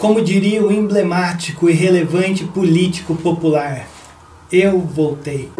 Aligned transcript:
Como 0.00 0.22
diria 0.22 0.64
o 0.64 0.72
emblemático 0.72 1.68
e 1.68 1.74
relevante 1.74 2.44
político 2.44 3.14
popular, 3.14 3.86
eu 4.50 4.78
voltei. 4.78 5.50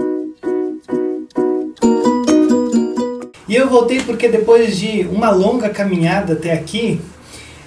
E 3.46 3.54
eu 3.54 3.68
voltei 3.68 4.00
porque 4.00 4.30
depois 4.30 4.78
de 4.78 5.06
uma 5.12 5.28
longa 5.28 5.68
caminhada 5.68 6.32
até 6.32 6.54
aqui, 6.54 6.98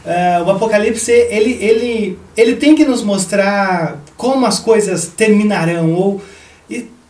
uh, 0.03 0.45
o 0.45 0.49
Apocalipse 0.49 1.11
ele, 1.11 1.63
ele, 1.63 2.19
ele 2.35 2.55
tem 2.55 2.73
que 2.73 2.85
nos 2.85 3.03
mostrar 3.03 4.01
como 4.17 4.43
as 4.47 4.57
coisas 4.57 5.05
terminarão 5.05 5.93
ou 5.93 6.23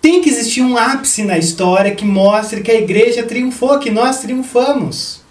tem 0.02 0.22
que 0.22 0.28
existir 0.28 0.62
um 0.62 0.78
ápice 0.78 1.24
na 1.24 1.38
história 1.38 1.96
que 1.96 2.04
mostre 2.04 2.60
que 2.60 2.70
a 2.70 2.76
igreja 2.78 3.24
triunfou, 3.24 3.80
que 3.80 3.90
nós 3.90 4.20
triunfamos 4.20 5.23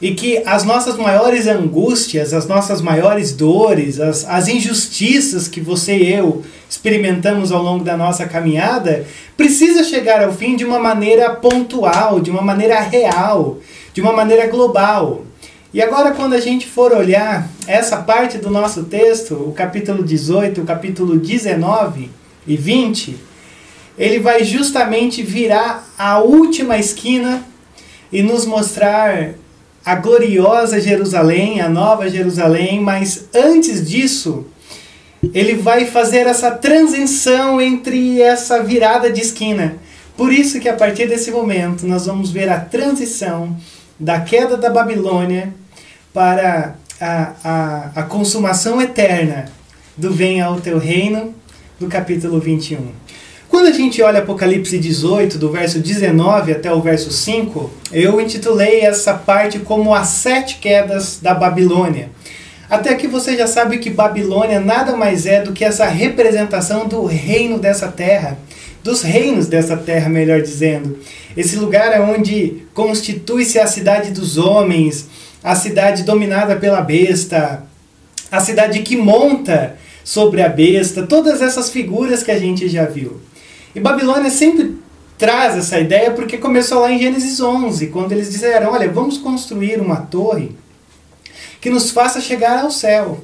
e 0.00 0.14
que 0.14 0.42
as 0.46 0.64
nossas 0.64 0.96
maiores 0.96 1.46
angústias, 1.46 2.32
as 2.32 2.46
nossas 2.46 2.80
maiores 2.80 3.32
dores, 3.32 4.00
as, 4.00 4.26
as 4.26 4.48
injustiças 4.48 5.46
que 5.46 5.60
você 5.60 5.96
e 5.96 6.12
eu 6.12 6.42
experimentamos 6.68 7.52
ao 7.52 7.62
longo 7.62 7.84
da 7.84 7.96
nossa 7.96 8.26
caminhada, 8.26 9.04
precisa 9.36 9.84
chegar 9.84 10.22
ao 10.22 10.32
fim 10.32 10.56
de 10.56 10.64
uma 10.64 10.78
maneira 10.78 11.30
pontual, 11.30 12.20
de 12.20 12.30
uma 12.30 12.40
maneira 12.40 12.80
real, 12.80 13.58
de 13.92 14.00
uma 14.00 14.12
maneira 14.12 14.46
global. 14.46 15.24
E 15.72 15.82
agora, 15.82 16.12
quando 16.12 16.32
a 16.32 16.40
gente 16.40 16.66
for 16.66 16.92
olhar 16.92 17.48
essa 17.66 17.98
parte 17.98 18.38
do 18.38 18.50
nosso 18.50 18.84
texto, 18.84 19.34
o 19.34 19.52
capítulo 19.52 20.02
18, 20.02 20.62
o 20.62 20.64
capítulo 20.64 21.18
19 21.18 22.10
e 22.46 22.56
20, 22.56 23.16
ele 23.98 24.18
vai 24.18 24.42
justamente 24.44 25.22
virar 25.22 25.88
a 25.98 26.20
última 26.20 26.78
esquina 26.78 27.44
e 28.10 28.22
nos 28.22 28.46
mostrar 28.46 29.34
a 29.90 29.96
gloriosa 29.96 30.80
Jerusalém, 30.80 31.60
a 31.60 31.68
nova 31.68 32.08
Jerusalém, 32.08 32.80
mas 32.80 33.24
antes 33.34 33.88
disso, 33.88 34.46
ele 35.34 35.54
vai 35.54 35.84
fazer 35.84 36.28
essa 36.28 36.52
transição 36.52 37.60
entre 37.60 38.22
essa 38.22 38.62
virada 38.62 39.10
de 39.10 39.20
esquina. 39.20 39.78
Por 40.16 40.32
isso 40.32 40.60
que 40.60 40.68
a 40.68 40.76
partir 40.76 41.08
desse 41.08 41.32
momento 41.32 41.88
nós 41.88 42.06
vamos 42.06 42.30
ver 42.30 42.48
a 42.48 42.60
transição 42.60 43.56
da 43.98 44.20
queda 44.20 44.56
da 44.56 44.70
Babilônia 44.70 45.52
para 46.14 46.76
a, 47.00 47.32
a, 47.42 47.90
a 47.96 48.02
consumação 48.04 48.80
eterna 48.80 49.46
do 49.96 50.12
Venha 50.12 50.46
ao 50.46 50.60
Teu 50.60 50.78
Reino, 50.78 51.34
do 51.80 51.88
capítulo 51.88 52.38
21. 52.38 52.92
Quando 53.50 53.66
a 53.66 53.72
gente 53.72 54.00
olha 54.00 54.20
Apocalipse 54.20 54.78
18, 54.78 55.36
do 55.36 55.50
verso 55.50 55.80
19 55.80 56.52
até 56.52 56.72
o 56.72 56.80
verso 56.80 57.10
5, 57.10 57.68
eu 57.92 58.20
intitulei 58.20 58.82
essa 58.82 59.12
parte 59.12 59.58
como 59.58 59.92
as 59.92 60.06
sete 60.06 60.58
quedas 60.58 61.18
da 61.20 61.34
Babilônia. 61.34 62.10
Até 62.70 62.90
aqui 62.90 63.08
você 63.08 63.36
já 63.36 63.48
sabe 63.48 63.78
que 63.78 63.90
Babilônia 63.90 64.60
nada 64.60 64.96
mais 64.96 65.26
é 65.26 65.42
do 65.42 65.52
que 65.52 65.64
essa 65.64 65.84
representação 65.86 66.86
do 66.86 67.04
reino 67.06 67.58
dessa 67.58 67.88
terra, 67.88 68.38
dos 68.84 69.02
reinos 69.02 69.48
dessa 69.48 69.76
terra, 69.76 70.08
melhor 70.08 70.40
dizendo. 70.40 70.96
Esse 71.36 71.56
lugar 71.56 71.92
é 71.92 72.00
onde 72.00 72.62
constitui-se 72.72 73.58
a 73.58 73.66
cidade 73.66 74.12
dos 74.12 74.38
homens, 74.38 75.08
a 75.42 75.56
cidade 75.56 76.04
dominada 76.04 76.54
pela 76.54 76.80
besta, 76.80 77.64
a 78.30 78.38
cidade 78.38 78.78
que 78.82 78.96
monta 78.96 79.76
sobre 80.04 80.40
a 80.40 80.48
besta, 80.48 81.02
todas 81.02 81.42
essas 81.42 81.68
figuras 81.68 82.22
que 82.22 82.30
a 82.30 82.38
gente 82.38 82.68
já 82.68 82.84
viu. 82.84 83.20
E 83.74 83.80
Babilônia 83.80 84.30
sempre 84.30 84.78
traz 85.16 85.56
essa 85.56 85.78
ideia 85.78 86.10
porque 86.10 86.38
começou 86.38 86.80
lá 86.80 86.90
em 86.90 86.98
Gênesis 86.98 87.40
11, 87.40 87.88
quando 87.88 88.12
eles 88.12 88.30
disseram: 88.30 88.72
Olha, 88.72 88.90
vamos 88.90 89.18
construir 89.18 89.80
uma 89.80 89.96
torre 89.96 90.52
que 91.60 91.70
nos 91.70 91.90
faça 91.90 92.20
chegar 92.20 92.64
ao 92.64 92.70
céu. 92.70 93.20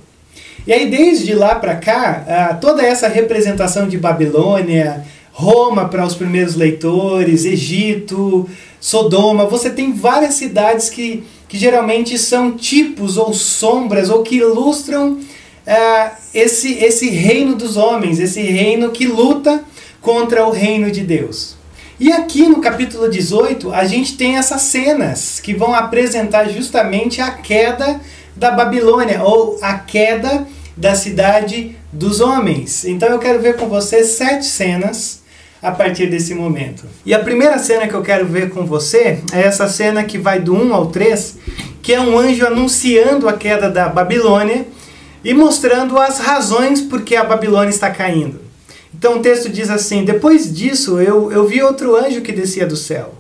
E 0.67 0.73
aí, 0.73 0.91
desde 0.91 1.33
lá 1.33 1.55
para 1.55 1.77
cá, 1.77 2.59
toda 2.61 2.83
essa 2.83 3.09
representação 3.09 3.89
de 3.89 3.97
Babilônia, 3.97 5.05
Roma 5.33 5.89
para 5.89 6.05
os 6.05 6.15
primeiros 6.15 6.55
leitores, 6.55 7.45
Egito, 7.45 8.49
Sodoma, 8.81 9.47
você 9.47 9.71
tem 9.71 9.93
várias 9.93 10.35
cidades 10.35 10.89
que, 10.89 11.25
que 11.49 11.57
geralmente 11.57 12.19
são 12.19 12.53
tipos 12.53 13.17
ou 13.17 13.33
sombras 13.33 14.11
ou 14.11 14.23
que 14.23 14.37
ilustram 14.37 15.13
uh, 15.13 16.11
esse, 16.33 16.75
esse 16.83 17.11
reino 17.11 17.55
dos 17.55 17.77
homens, 17.77 18.19
esse 18.19 18.41
reino 18.41 18.91
que 18.91 19.07
luta 19.07 19.63
contra 20.01 20.47
o 20.47 20.51
reino 20.51 20.91
de 20.91 21.03
Deus. 21.03 21.57
E 21.99 22.13
aqui 22.13 22.47
no 22.47 22.61
capítulo 22.61 23.09
18, 23.09 23.73
a 23.73 23.85
gente 23.87 24.17
tem 24.17 24.37
essas 24.37 24.63
cenas 24.63 25.41
que 25.41 25.55
vão 25.55 25.75
apresentar 25.75 26.49
justamente 26.49 27.21
a 27.21 27.31
queda 27.31 28.01
da 28.37 28.51
Babilônia, 28.51 29.23
ou 29.23 29.59
a 29.63 29.75
queda 29.79 30.47
da 30.77 30.95
cidade 30.95 31.75
dos 31.91 32.21
homens. 32.21 32.85
Então 32.85 33.09
eu 33.09 33.19
quero 33.19 33.41
ver 33.41 33.57
com 33.57 33.67
você 33.67 34.05
sete 34.05 34.45
cenas 34.45 35.23
a 35.63 35.73
partir 35.73 36.07
desse 36.07 36.35
momento. 36.35 36.85
E 37.05 37.15
a 37.15 37.19
primeira 37.19 37.59
cena 37.59 37.89
que 37.89 37.95
eu 37.95 38.03
quero 38.03 38.27
ver 38.27 38.51
com 38.51 38.67
você 38.67 39.21
é 39.33 39.41
essa 39.41 39.67
cena 39.69 40.05
que 40.05 40.19
vai 40.19 40.39
do 40.39 40.55
1 40.55 40.75
ao 40.75 40.87
3, 40.87 41.39
que 41.83 41.95
é 41.95 42.01
um 42.01 42.19
anjo 42.19 42.47
anunciando 42.47 43.29
a 43.29 43.33
queda 43.33 43.71
da 43.71 43.89
Babilônia 43.89 44.67
e 45.25 45.33
mostrando 45.33 45.99
as 45.99 46.19
razões 46.19 46.83
por 46.83 47.01
que 47.03 47.17
a 47.17 47.25
Babilônia 47.25 47.71
está 47.71 47.91
caindo. 47.91 48.46
Então 48.99 49.19
o 49.19 49.21
texto 49.21 49.51
diz 49.51 49.69
assim: 49.69 50.05
Depois 50.05 50.53
disso 50.53 50.99
eu, 50.99 51.31
eu 51.31 51.47
vi 51.47 51.63
outro 51.63 51.95
anjo 51.95 52.23
que 52.23 52.33
descia 52.33 52.67
do 52.67 52.77
céu. 52.77 53.13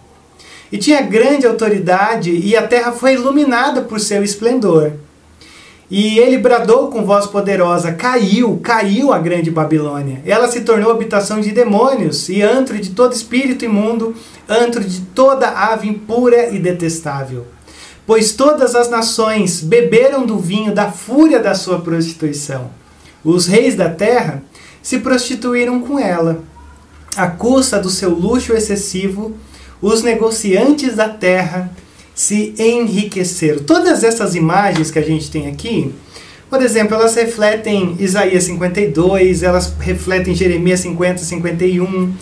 E 0.72 0.78
tinha 0.78 1.02
grande 1.02 1.46
autoridade, 1.46 2.30
e 2.32 2.56
a 2.56 2.66
terra 2.66 2.92
foi 2.92 3.12
iluminada 3.12 3.82
por 3.82 4.00
seu 4.00 4.24
esplendor. 4.24 4.92
E 5.88 6.18
ele 6.18 6.38
bradou 6.38 6.88
com 6.88 7.04
voz 7.04 7.26
poderosa: 7.26 7.92
Caiu, 7.92 8.58
caiu 8.62 9.12
a 9.12 9.18
grande 9.18 9.50
Babilônia. 9.50 10.22
Ela 10.24 10.48
se 10.48 10.62
tornou 10.62 10.90
habitação 10.90 11.40
de 11.40 11.52
demônios 11.52 12.28
e 12.28 12.42
antro 12.42 12.78
de 12.78 12.90
todo 12.90 13.12
espírito 13.12 13.64
imundo, 13.64 14.14
antro 14.48 14.82
de 14.82 15.00
toda 15.00 15.48
ave 15.48 15.88
impura 15.88 16.48
e 16.48 16.58
detestável. 16.58 17.46
Pois 18.06 18.32
todas 18.32 18.74
as 18.74 18.88
nações 18.88 19.60
beberam 19.60 20.24
do 20.24 20.38
vinho 20.38 20.72
da 20.72 20.90
fúria 20.90 21.38
da 21.38 21.54
sua 21.54 21.80
prostituição. 21.80 22.70
Os 23.22 23.46
reis 23.46 23.74
da 23.74 23.90
terra 23.90 24.42
se 24.86 25.00
prostituíram 25.00 25.80
com 25.80 25.98
ela. 25.98 26.44
À 27.16 27.26
custa 27.26 27.76
do 27.76 27.90
seu 27.90 28.10
luxo 28.10 28.52
excessivo, 28.52 29.36
os 29.82 30.04
negociantes 30.04 30.94
da 30.94 31.08
terra 31.08 31.72
se 32.14 32.54
enriqueceram. 32.56 33.64
Todas 33.64 34.04
essas 34.04 34.36
imagens 34.36 34.92
que 34.92 35.00
a 35.00 35.02
gente 35.02 35.28
tem 35.28 35.48
aqui, 35.48 35.92
por 36.48 36.62
exemplo, 36.62 36.94
elas 36.94 37.16
refletem 37.16 37.96
Isaías 37.98 38.44
52, 38.44 39.42
elas 39.42 39.74
refletem 39.80 40.36
Jeremias 40.36 40.78
50, 40.78 41.18
51, 41.18 41.84
uh, 41.84 42.14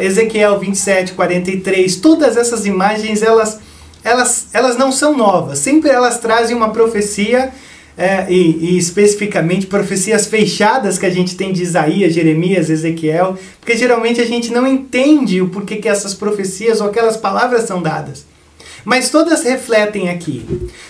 Ezequiel 0.00 0.58
27, 0.58 1.12
43. 1.12 1.94
Todas 1.94 2.36
essas 2.36 2.66
imagens, 2.66 3.22
elas, 3.22 3.60
elas, 4.02 4.48
elas 4.52 4.76
não 4.76 4.90
são 4.90 5.16
novas. 5.16 5.60
Sempre 5.60 5.90
elas 5.90 6.18
trazem 6.18 6.56
uma 6.56 6.70
profecia 6.70 7.52
é, 7.96 8.26
e, 8.32 8.74
e, 8.74 8.78
especificamente 8.78 9.66
profecias 9.66 10.26
fechadas 10.26 10.98
que 10.98 11.06
a 11.06 11.10
gente 11.10 11.36
tem 11.36 11.52
de 11.52 11.62
Isaías, 11.62 12.14
Jeremias, 12.14 12.70
Ezequiel, 12.70 13.36
porque 13.60 13.76
geralmente 13.76 14.20
a 14.20 14.24
gente 14.24 14.50
não 14.50 14.66
entende 14.66 15.42
o 15.42 15.48
porquê 15.48 15.76
que 15.76 15.88
essas 15.88 16.14
profecias 16.14 16.80
ou 16.80 16.88
aquelas 16.88 17.16
palavras 17.16 17.64
são 17.64 17.82
dadas. 17.82 18.24
Mas 18.84 19.10
todas 19.10 19.44
refletem 19.44 20.08
aqui. 20.08 20.44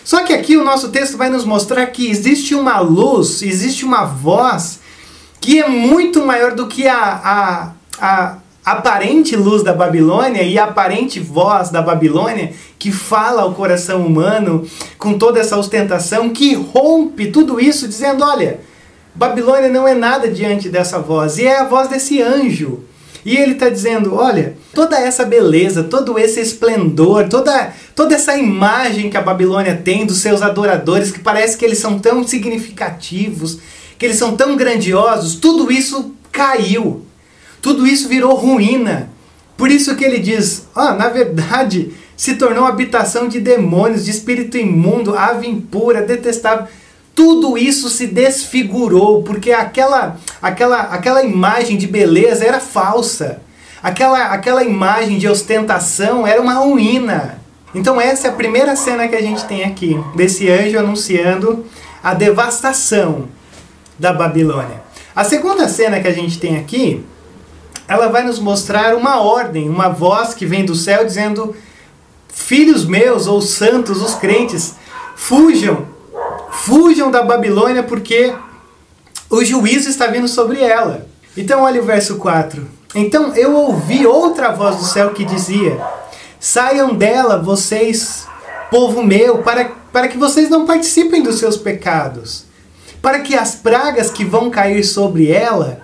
Só 0.05 0.25
que 0.25 0.33
aqui 0.33 0.57
o 0.57 0.65
nosso 0.65 0.89
texto 0.89 1.17
vai 1.17 1.29
nos 1.29 1.45
mostrar 1.45 1.85
que 1.87 2.11
existe 2.11 2.55
uma 2.55 2.79
luz, 2.81 3.43
existe 3.43 3.85
uma 3.85 4.05
voz 4.05 4.81
que 5.41 5.61
é 5.61 5.69
muito 5.69 6.25
maior 6.25 6.55
do 6.55 6.69
que 6.69 6.87
a, 6.87 6.97
a, 7.03 7.73
a 8.01 8.39
aparente 8.65 9.35
luz 9.35 9.63
da 9.63 9.73
Babilônia 9.73 10.43
e 10.43 10.59
aparente 10.59 11.19
voz 11.19 11.71
da 11.71 11.83
Babilônia 11.83 12.53
que 12.79 12.93
fala 12.93 13.43
ao 13.43 13.55
coração 13.55 14.07
humano 14.07 14.67
com 14.99 15.19
toda 15.19 15.41
essa 15.41 15.57
ostentação, 15.57 16.31
que 16.31 16.55
rompe 16.55 17.31
tudo 17.31 17.61
isso 17.61 17.89
dizendo: 17.89 18.25
olha, 18.25 18.61
Babilônia 19.15 19.69
não 19.69 19.87
é 19.87 19.95
nada 19.95 20.29
diante 20.29 20.69
dessa 20.69 20.99
voz, 20.99 21.39
e 21.39 21.45
é 21.45 21.59
a 21.59 21.65
voz 21.65 21.89
desse 21.89 22.23
anjo. 22.23 22.85
E 23.25 23.37
ele 23.37 23.53
está 23.53 23.69
dizendo: 23.69 24.15
olha, 24.15 24.57
toda 24.73 24.99
essa 24.99 25.25
beleza, 25.25 25.85
todo 25.85 26.19
esse 26.19 26.41
esplendor, 26.41 27.29
toda, 27.29 27.73
toda 27.95 28.15
essa 28.15 28.37
imagem 28.37 29.11
que 29.11 29.17
a 29.17 29.23
Babilônia 29.23 29.81
tem 29.85 30.07
dos 30.07 30.19
seus 30.19 30.43
adoradores, 30.43 31.11
que 31.11 31.21
parece 31.21 31.57
que 31.57 31.65
eles 31.65 31.79
são 31.79 31.99
tão 31.99 32.27
significativos, 32.27 33.59
que 33.99 34.07
eles 34.07 34.17
são 34.17 34.37
tão 34.37 34.57
grandiosos, 34.57 35.37
tudo 35.37 35.71
isso 35.71 36.15
caiu 36.33 37.07
tudo 37.63 37.87
isso 37.87 38.09
virou 38.09 38.35
ruína. 38.35 39.09
Por 39.57 39.71
isso 39.71 39.95
que 39.95 40.05
ele 40.05 40.19
diz: 40.19 40.67
ah, 40.75 40.93
na 40.93 41.09
verdade, 41.09 41.95
se 42.17 42.35
tornou 42.35 42.67
habitação 42.67 43.29
de 43.29 43.41
demônios, 43.41 44.05
de 44.05 44.11
espírito 44.11 44.59
imundo, 44.59 45.17
ave 45.17 45.47
impura, 45.47 46.03
detestável. 46.03 46.67
Tudo 47.15 47.57
isso 47.57 47.89
se 47.89 48.07
desfigurou, 48.07 49.23
porque 49.23 49.53
aquela, 49.53 50.17
aquela, 50.41 50.81
aquela 50.81 51.23
imagem 51.23 51.77
de 51.77 51.87
beleza 51.87 52.45
era 52.45 52.59
falsa. 52.59 53.41
Aquela, 53.83 54.27
aquela 54.27 54.65
imagem 54.65 55.19
de 55.19 55.29
ostentação 55.29 56.27
era 56.27 56.41
uma 56.41 56.55
ruína. 56.55 57.39
Então 57.75 58.01
essa 58.01 58.29
é 58.29 58.31
a 58.31 58.35
primeira 58.35 58.75
cena 58.77 59.09
que 59.09 59.17
a 59.17 59.21
gente 59.21 59.45
tem 59.45 59.65
aqui, 59.65 59.99
desse 60.15 60.49
anjo 60.51 60.79
anunciando 60.79 61.65
a 62.03 62.15
devastação 62.15 63.29
da 63.99 64.13
Babilônia. 64.13 64.83
A 65.15 65.25
segunda 65.25 65.69
cena 65.69 66.01
que 66.01 66.09
a 66.09 66.13
gente 66.13 66.39
tem 66.39 66.57
aqui, 66.57 67.05
ela 67.93 68.09
vai 68.09 68.25
nos 68.25 68.39
mostrar 68.39 68.95
uma 68.95 69.21
ordem, 69.21 69.69
uma 69.69 69.89
voz 69.89 70.33
que 70.33 70.47
vem 70.47 70.65
do 70.65 70.75
céu 70.75 71.05
dizendo: 71.05 71.55
Filhos 72.29 72.87
meus, 72.87 73.27
ou 73.27 73.43
santos, 73.43 74.01
os 74.01 74.15
crentes, 74.15 74.75
fujam, 75.15 75.87
fujam 76.51 77.11
da 77.11 77.23
Babilônia 77.23 77.83
porque 77.83 78.35
o 79.29 79.45
juízo 79.45 79.91
está 79.91 80.07
vindo 80.07 80.27
sobre 80.27 80.61
ela. 80.61 81.07
Então, 81.37 81.63
olha 81.63 81.83
o 81.83 81.85
verso 81.85 82.17
4. 82.17 82.67
Então 82.95 83.35
eu 83.35 83.55
ouvi 83.55 84.07
outra 84.07 84.51
voz 84.51 84.77
do 84.77 84.85
céu 84.85 85.11
que 85.11 85.25
dizia: 85.25 85.79
Saiam 86.41 86.95
dela, 86.95 87.39
vocês, 87.39 88.27
povo 88.71 89.03
meu, 89.03 89.39
para, 89.39 89.71
para 89.93 90.09
que 90.09 90.19
vocês 90.19 90.51
não 90.51 90.67
participem 90.67 91.23
dos 91.23 91.39
seus 91.39 91.57
pecados, 91.57 92.45
para 93.01 93.21
que 93.21 93.35
as 93.35 93.55
pragas 93.55 94.11
que 94.11 94.25
vão 94.25 94.51
cair 94.51 94.85
sobre 94.85 95.31
ela 95.31 95.81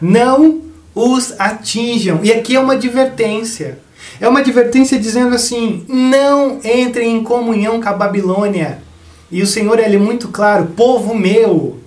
não 0.00 0.59
os 0.94 1.34
atinjam. 1.38 2.20
E 2.22 2.32
aqui 2.32 2.56
é 2.56 2.60
uma 2.60 2.74
advertência. 2.74 3.78
É 4.20 4.28
uma 4.28 4.40
advertência 4.40 4.98
dizendo 4.98 5.34
assim: 5.34 5.84
não 5.88 6.60
entrem 6.64 7.16
em 7.16 7.24
comunhão 7.24 7.80
com 7.80 7.88
a 7.88 7.92
Babilônia. 7.92 8.82
E 9.30 9.42
o 9.42 9.46
Senhor 9.46 9.78
ele 9.78 9.96
é 9.96 9.98
muito 9.98 10.28
claro: 10.28 10.72
povo 10.76 11.14
meu, 11.14 11.78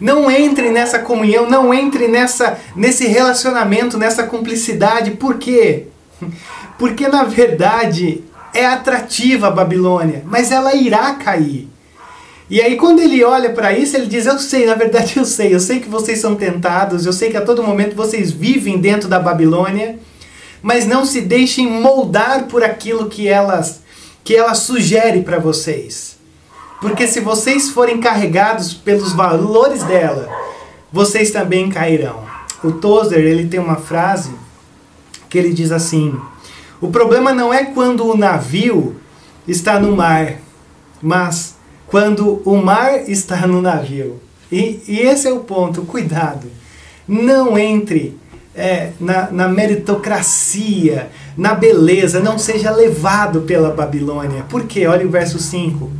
não 0.00 0.30
entre 0.30 0.70
nessa 0.70 0.98
comunhão, 0.98 1.48
não 1.48 1.72
entre 1.72 2.08
nessa, 2.08 2.58
nesse 2.74 3.06
relacionamento, 3.06 3.98
nessa 3.98 4.24
cumplicidade. 4.24 5.12
Por 5.12 5.38
quê? 5.38 5.86
Porque 6.78 7.08
na 7.08 7.24
verdade 7.24 8.24
é 8.54 8.66
atrativa 8.66 9.48
a 9.48 9.50
Babilônia, 9.50 10.22
mas 10.26 10.50
ela 10.50 10.74
irá 10.74 11.14
cair. 11.14 11.68
E 12.50 12.60
aí 12.60 12.76
quando 12.76 12.98
ele 12.98 13.22
olha 13.22 13.50
para 13.50 13.72
isso, 13.72 13.96
ele 13.96 14.06
diz: 14.06 14.26
"Eu 14.26 14.38
sei, 14.38 14.66
na 14.66 14.74
verdade 14.74 15.14
eu 15.16 15.24
sei, 15.24 15.54
eu 15.54 15.60
sei 15.60 15.78
que 15.78 15.88
vocês 15.88 16.18
são 16.18 16.34
tentados, 16.34 17.06
eu 17.06 17.12
sei 17.12 17.30
que 17.30 17.36
a 17.36 17.44
todo 17.44 17.62
momento 17.62 17.94
vocês 17.94 18.32
vivem 18.32 18.78
dentro 18.78 19.08
da 19.08 19.20
Babilônia, 19.20 19.98
mas 20.60 20.84
não 20.84 21.04
se 21.06 21.20
deixem 21.20 21.70
moldar 21.70 22.46
por 22.46 22.64
aquilo 22.64 23.08
que 23.08 23.28
elas 23.28 23.82
que 24.24 24.34
ela 24.34 24.54
sugere 24.54 25.22
para 25.22 25.38
vocês. 25.38 26.18
Porque 26.80 27.06
se 27.06 27.20
vocês 27.20 27.70
forem 27.70 28.00
carregados 28.00 28.74
pelos 28.74 29.12
valores 29.12 29.82
dela, 29.84 30.28
vocês 30.92 31.30
também 31.30 31.70
cairão. 31.70 32.24
O 32.64 32.72
Tozer, 32.72 33.20
ele 33.20 33.48
tem 33.48 33.60
uma 33.60 33.76
frase 33.76 34.32
que 35.28 35.38
ele 35.38 35.52
diz 35.52 35.70
assim: 35.70 36.18
"O 36.80 36.88
problema 36.88 37.32
não 37.32 37.54
é 37.54 37.64
quando 37.64 38.04
o 38.06 38.16
navio 38.16 38.96
está 39.46 39.78
no 39.78 39.94
mar, 39.96 40.34
mas 41.00 41.59
quando 41.90 42.40
o 42.44 42.56
mar 42.56 43.08
está 43.08 43.46
no 43.46 43.60
navio". 43.60 44.20
E, 44.50 44.82
e 44.88 45.00
esse 45.00 45.28
é 45.28 45.32
o 45.32 45.40
ponto, 45.40 45.82
cuidado. 45.82 46.48
Não 47.06 47.58
entre 47.58 48.18
é, 48.54 48.92
na, 49.00 49.30
na, 49.30 49.48
meritocracia, 49.48 51.10
na 51.36 51.54
beleza, 51.54 52.20
não 52.20 52.38
seja 52.38 52.70
levado 52.70 53.42
pela 53.42 53.70
Babilônia. 53.70 54.44
Por 54.48 54.64
quê? 54.64 54.86
Olha 54.86 55.06
o 55.06 55.10
verso 55.10 55.38
5. 55.38 55.90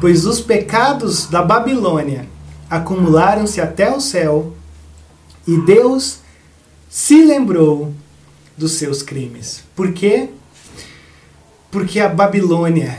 Pois 0.00 0.26
os 0.26 0.40
pecados 0.40 1.26
da 1.26 1.42
Babilônia 1.42 2.26
acumularam-se 2.68 3.60
até 3.60 3.90
o 3.94 4.00
céu, 4.00 4.52
e 5.46 5.58
Deus 5.58 6.20
se 6.88 7.22
lembrou 7.24 7.92
dos 8.56 8.72
seus 8.72 9.02
crimes. 9.02 9.62
Por 9.74 9.92
quê? 9.92 10.28
Porque 11.70 12.00
a 12.00 12.08
Babilônia, 12.08 12.98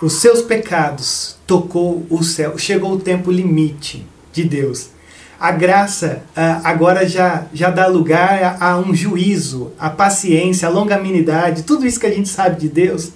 os 0.00 0.14
seus 0.14 0.42
pecados, 0.42 1.36
tocou 1.46 2.06
o 2.08 2.22
céu, 2.22 2.56
chegou 2.56 2.92
o 2.92 3.00
tempo 3.00 3.30
limite 3.30 4.06
de 4.32 4.44
Deus 4.44 4.90
a 5.40 5.50
graça 5.52 6.22
uh, 6.36 6.60
agora 6.62 7.08
já, 7.08 7.46
já 7.54 7.70
dá 7.70 7.86
lugar 7.86 8.58
a, 8.60 8.72
a, 8.72 8.78
um 8.78 8.94
juízo, 8.94 9.72
a 9.78 9.88
paciência, 9.88 10.68
a 10.68 10.70
longanimidade, 10.70 11.62
tudo 11.62 11.86
isso 11.86 11.98
que 11.98 12.06
a 12.06 12.12
gente 12.12 12.28
sabe 12.28 12.60
de 12.60 12.68
Deus, 12.68 13.12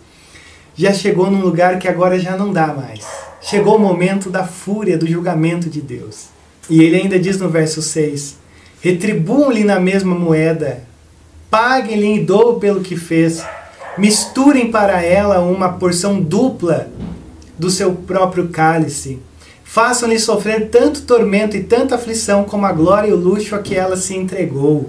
já 0.75 0.95
chegou 0.95 1.31
num 1.31 1.43
lugar 1.43 1.79
que 1.79 1.87
agora 1.87 2.19
já 2.19 2.35
não 2.35 2.51
dá 2.51 2.69
mais. 2.69 3.05
Chegou 3.43 3.77
o 3.77 3.79
momento 3.79 4.31
da 4.31 4.47
fúria, 4.47 4.97
do 4.97 5.07
julgamento 5.07 5.69
de 5.69 5.83
Deus. 5.83 6.29
E 6.71 6.83
ele 6.83 6.97
ainda 6.97 7.19
diz 7.19 7.39
no 7.39 7.51
verso 7.51 7.83
6: 7.83 8.39
Retribuam-lhe 8.81 9.63
na 9.63 9.79
mesma 9.79 10.15
moeda, 10.15 10.83
paguem-lhe 11.51 12.07
em 12.07 12.25
dobro 12.25 12.59
pelo 12.59 12.81
que 12.81 12.97
fez, 12.97 13.45
misturem 13.99 14.71
para 14.71 15.03
ela 15.03 15.41
uma 15.41 15.75
porção 15.75 16.21
dupla 16.21 16.89
do 17.59 17.71
seu 17.71 17.93
próprio 17.93 18.49
cálice 18.49 19.21
Façam-lhe 19.75 20.21
sofrer 20.21 20.69
tanto 20.71 21.03
tormento 21.03 21.57
e 21.57 21.65
tanta 21.65 21.97
aflição 21.97 22.45
como 22.45 22.65
a 22.65 22.71
glória 22.71 23.09
e 23.09 23.13
o 23.13 23.17
luxo 23.17 23.57
a 23.57 23.59
que 23.59 23.75
ela 23.75 23.97
se 23.97 24.15
entregou. 24.15 24.89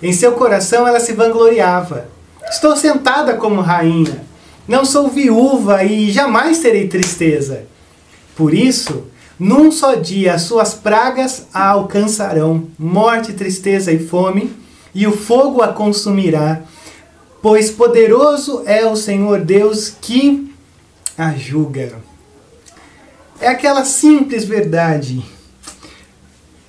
Em 0.00 0.12
seu 0.12 0.30
coração 0.34 0.86
ela 0.86 1.00
se 1.00 1.14
vangloriava. 1.14 2.06
Estou 2.48 2.76
sentada 2.76 3.34
como 3.34 3.60
rainha. 3.60 4.24
Não 4.68 4.84
sou 4.84 5.08
viúva 5.08 5.82
e 5.82 6.12
jamais 6.12 6.60
terei 6.60 6.86
tristeza. 6.86 7.64
Por 8.36 8.54
isso, 8.54 9.02
num 9.36 9.72
só 9.72 9.96
dia 9.96 10.34
as 10.34 10.42
suas 10.42 10.74
pragas 10.74 11.48
a 11.52 11.70
alcançarão, 11.70 12.68
morte, 12.78 13.32
tristeza 13.32 13.90
e 13.90 13.98
fome, 13.98 14.54
e 14.94 15.08
o 15.08 15.10
fogo 15.10 15.60
a 15.60 15.72
consumirá. 15.72 16.62
Pois 17.44 17.70
poderoso 17.70 18.62
é 18.64 18.86
o 18.86 18.96
Senhor 18.96 19.42
Deus 19.42 19.94
que 20.00 20.50
a 21.18 21.32
julga. 21.32 21.96
É 23.38 23.48
aquela 23.48 23.84
simples 23.84 24.46
verdade. 24.46 25.22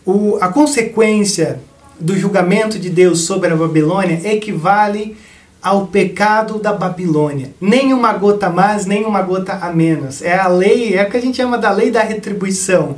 O, 0.05 0.37
a 0.41 0.49
consequência 0.49 1.61
do 1.97 2.19
julgamento 2.19 2.77
de 2.77 2.89
Deus 2.89 3.21
sobre 3.21 3.53
a 3.53 3.55
Babilônia 3.55 4.19
equivale 4.29 5.15
ao 5.61 5.87
pecado 5.87 6.59
da 6.59 6.73
Babilônia. 6.73 7.53
Nem 7.61 7.93
uma 7.93 8.11
gota 8.11 8.49
mais, 8.49 8.85
nem 8.85 9.05
uma 9.05 9.21
gota 9.21 9.53
a 9.53 9.71
menos. 9.71 10.21
É 10.21 10.37
a 10.37 10.49
lei, 10.49 10.93
é 10.97 11.03
o 11.03 11.09
que 11.09 11.15
a 11.15 11.21
gente 11.21 11.37
chama 11.37 11.57
da 11.57 11.71
lei 11.71 11.89
da 11.89 12.01
retribuição. 12.01 12.97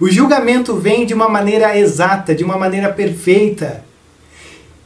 O 0.00 0.10
julgamento 0.10 0.74
vem 0.74 1.06
de 1.06 1.14
uma 1.14 1.28
maneira 1.28 1.78
exata, 1.78 2.34
de 2.34 2.42
uma 2.42 2.58
maneira 2.58 2.92
perfeita. 2.92 3.84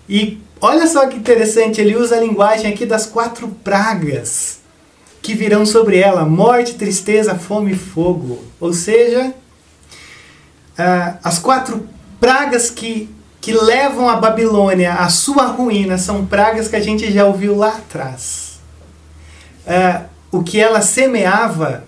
E 0.06 0.38
olha 0.60 0.86
só 0.86 1.06
que 1.06 1.16
interessante, 1.16 1.80
ele 1.80 1.96
usa 1.96 2.16
a 2.16 2.20
linguagem 2.20 2.72
aqui 2.72 2.86
das 2.86 3.06
quatro 3.06 3.48
pragas 3.62 4.58
que 5.20 5.34
virão 5.34 5.66
sobre 5.66 5.98
ela 5.98 6.24
morte, 6.24 6.74
tristeza, 6.74 7.34
fome 7.34 7.72
e 7.72 7.76
fogo. 7.76 8.42
Ou 8.60 8.72
seja, 8.72 9.34
uh, 10.78 11.18
as 11.22 11.38
quatro 11.38 11.86
pragas 12.20 12.70
que, 12.70 13.14
que 13.40 13.52
levam 13.52 14.08
a 14.08 14.16
Babilônia 14.16 14.94
à 14.94 15.08
sua 15.08 15.46
ruína 15.46 15.98
são 15.98 16.24
pragas 16.24 16.68
que 16.68 16.76
a 16.76 16.80
gente 16.80 17.12
já 17.12 17.24
ouviu 17.24 17.56
lá 17.56 17.76
atrás. 17.76 18.58
Uh, 19.66 20.06
o 20.30 20.42
que 20.42 20.58
ela 20.60 20.80
semeava 20.80 21.84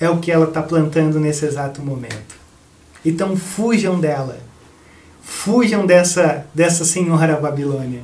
é 0.00 0.08
o 0.08 0.18
que 0.18 0.30
ela 0.30 0.46
está 0.46 0.62
plantando 0.62 1.18
nesse 1.20 1.44
exato 1.46 1.80
momento. 1.82 2.34
Então 3.04 3.36
fujam 3.36 4.00
dela. 4.00 4.38
Fujam 5.24 5.86
dessa, 5.86 6.46
dessa 6.54 6.84
senhora 6.84 7.36
Babilônia. 7.36 8.02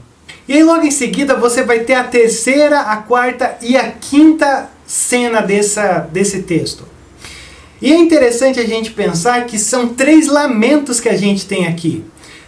E 0.49 0.55
aí 0.55 0.65
logo 0.65 0.85
em 0.85 0.91
seguida 0.91 1.37
você 1.37 1.63
vai 1.63 1.81
ter 1.81 1.95
a 1.95 2.05
terceira, 2.05 2.81
a 2.81 2.97
quarta 2.97 3.57
e 3.63 3.77
a 3.77 3.91
quinta 3.91 4.69
cena 4.87 5.41
dessa, 5.41 6.09
desse 6.11 6.43
texto. 6.43 6.85
E 7.81 7.93
é 7.93 7.97
interessante 7.97 8.59
a 8.59 8.67
gente 8.67 8.91
pensar 8.91 9.47
que 9.47 9.59
são 9.59 9.89
três 9.89 10.27
lamentos 10.27 11.01
que 11.01 11.09
a 11.09 11.17
gente 11.17 11.47
tem 11.47 11.67
aqui. 11.67 12.05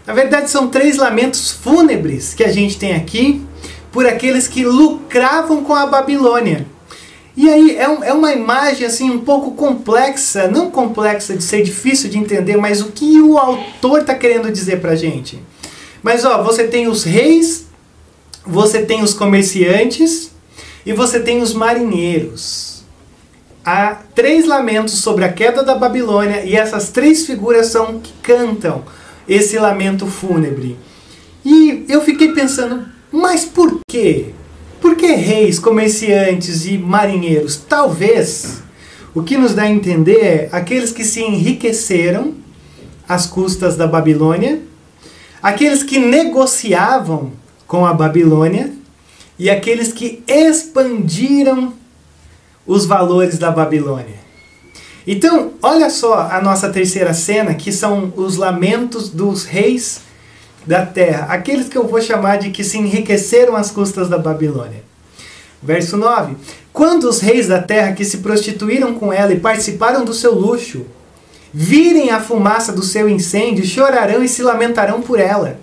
Na 0.06 0.12
verdade, 0.12 0.50
são 0.50 0.68
três 0.68 0.96
lamentos 0.96 1.52
fúnebres 1.52 2.34
que 2.34 2.44
a 2.44 2.52
gente 2.52 2.76
tem 2.76 2.94
aqui 2.94 3.40
por 3.92 4.06
aqueles 4.06 4.48
que 4.48 4.64
lucravam 4.64 5.62
com 5.62 5.74
a 5.74 5.86
Babilônia. 5.86 6.66
E 7.36 7.48
aí 7.48 7.76
é, 7.76 7.88
um, 7.88 8.04
é 8.04 8.12
uma 8.12 8.32
imagem 8.32 8.86
assim 8.86 9.10
um 9.10 9.20
pouco 9.20 9.52
complexa, 9.52 10.48
não 10.48 10.70
complexa 10.70 11.34
de 11.34 11.42
ser 11.42 11.62
difícil 11.62 12.10
de 12.10 12.18
entender, 12.18 12.56
mas 12.56 12.80
o 12.80 12.92
que 12.92 13.20
o 13.20 13.38
autor 13.38 14.00
está 14.00 14.14
querendo 14.14 14.50
dizer 14.50 14.80
para 14.80 14.94
gente. 14.94 15.42
Mas 16.02 16.24
ó, 16.24 16.42
você 16.42 16.64
tem 16.64 16.88
os 16.88 17.04
reis 17.04 17.66
você 18.44 18.82
tem 18.82 19.02
os 19.02 19.14
comerciantes 19.14 20.32
e 20.84 20.92
você 20.92 21.20
tem 21.20 21.40
os 21.40 21.54
marinheiros. 21.54 22.82
Há 23.64 23.94
três 24.14 24.44
lamentos 24.44 24.94
sobre 24.94 25.24
a 25.24 25.32
queda 25.32 25.62
da 25.62 25.76
Babilônia 25.76 26.44
e 26.44 26.56
essas 26.56 26.88
três 26.88 27.24
figuras 27.24 27.68
são 27.68 28.00
que 28.00 28.12
cantam 28.20 28.82
esse 29.28 29.56
lamento 29.58 30.06
fúnebre. 30.06 30.76
E 31.44 31.84
eu 31.88 32.00
fiquei 32.02 32.32
pensando, 32.32 32.86
mas 33.12 33.44
por 33.44 33.78
quê? 33.88 34.34
Por 34.82 34.96
que 34.96 35.12
reis, 35.12 35.60
comerciantes 35.60 36.66
e 36.66 36.76
marinheiros? 36.76 37.56
Talvez 37.56 38.60
o 39.14 39.22
que 39.22 39.38
nos 39.38 39.54
dá 39.54 39.62
a 39.62 39.70
entender 39.70 40.24
é 40.24 40.48
aqueles 40.50 40.90
que 40.90 41.04
se 41.04 41.22
enriqueceram 41.22 42.34
às 43.08 43.24
custas 43.24 43.76
da 43.76 43.86
Babilônia, 43.86 44.60
aqueles 45.40 45.84
que 45.84 46.00
negociavam 46.00 47.30
com 47.64 47.86
a 47.86 47.94
Babilônia 47.94 48.72
e 49.38 49.48
aqueles 49.48 49.92
que 49.92 50.20
expandiram 50.26 51.74
os 52.66 52.84
valores 52.84 53.38
da 53.38 53.52
Babilônia. 53.52 54.20
Então, 55.06 55.52
olha 55.62 55.90
só 55.90 56.28
a 56.28 56.40
nossa 56.40 56.70
terceira 56.70 57.14
cena, 57.14 57.54
que 57.54 57.70
são 57.70 58.12
os 58.16 58.36
lamentos 58.36 59.10
dos 59.10 59.44
reis 59.44 60.00
da 60.66 60.86
terra, 60.86 61.26
aqueles 61.28 61.68
que 61.68 61.76
eu 61.76 61.86
vou 61.86 62.00
chamar 62.00 62.38
de 62.38 62.50
que 62.50 62.62
se 62.62 62.78
enriqueceram 62.78 63.56
às 63.56 63.70
custas 63.70 64.08
da 64.08 64.18
Babilônia. 64.18 64.82
Verso 65.62 65.96
9: 65.96 66.36
Quando 66.72 67.04
os 67.04 67.20
reis 67.20 67.48
da 67.48 67.60
terra 67.60 67.92
que 67.92 68.04
se 68.04 68.18
prostituíram 68.18 68.94
com 68.94 69.12
ela 69.12 69.32
e 69.32 69.40
participaram 69.40 70.04
do 70.04 70.12
seu 70.12 70.34
luxo, 70.34 70.84
virem 71.52 72.10
a 72.10 72.20
fumaça 72.20 72.72
do 72.72 72.82
seu 72.82 73.08
incêndio, 73.08 73.64
chorarão 73.64 74.22
e 74.22 74.28
se 74.28 74.42
lamentarão 74.42 75.02
por 75.02 75.20
ela, 75.20 75.58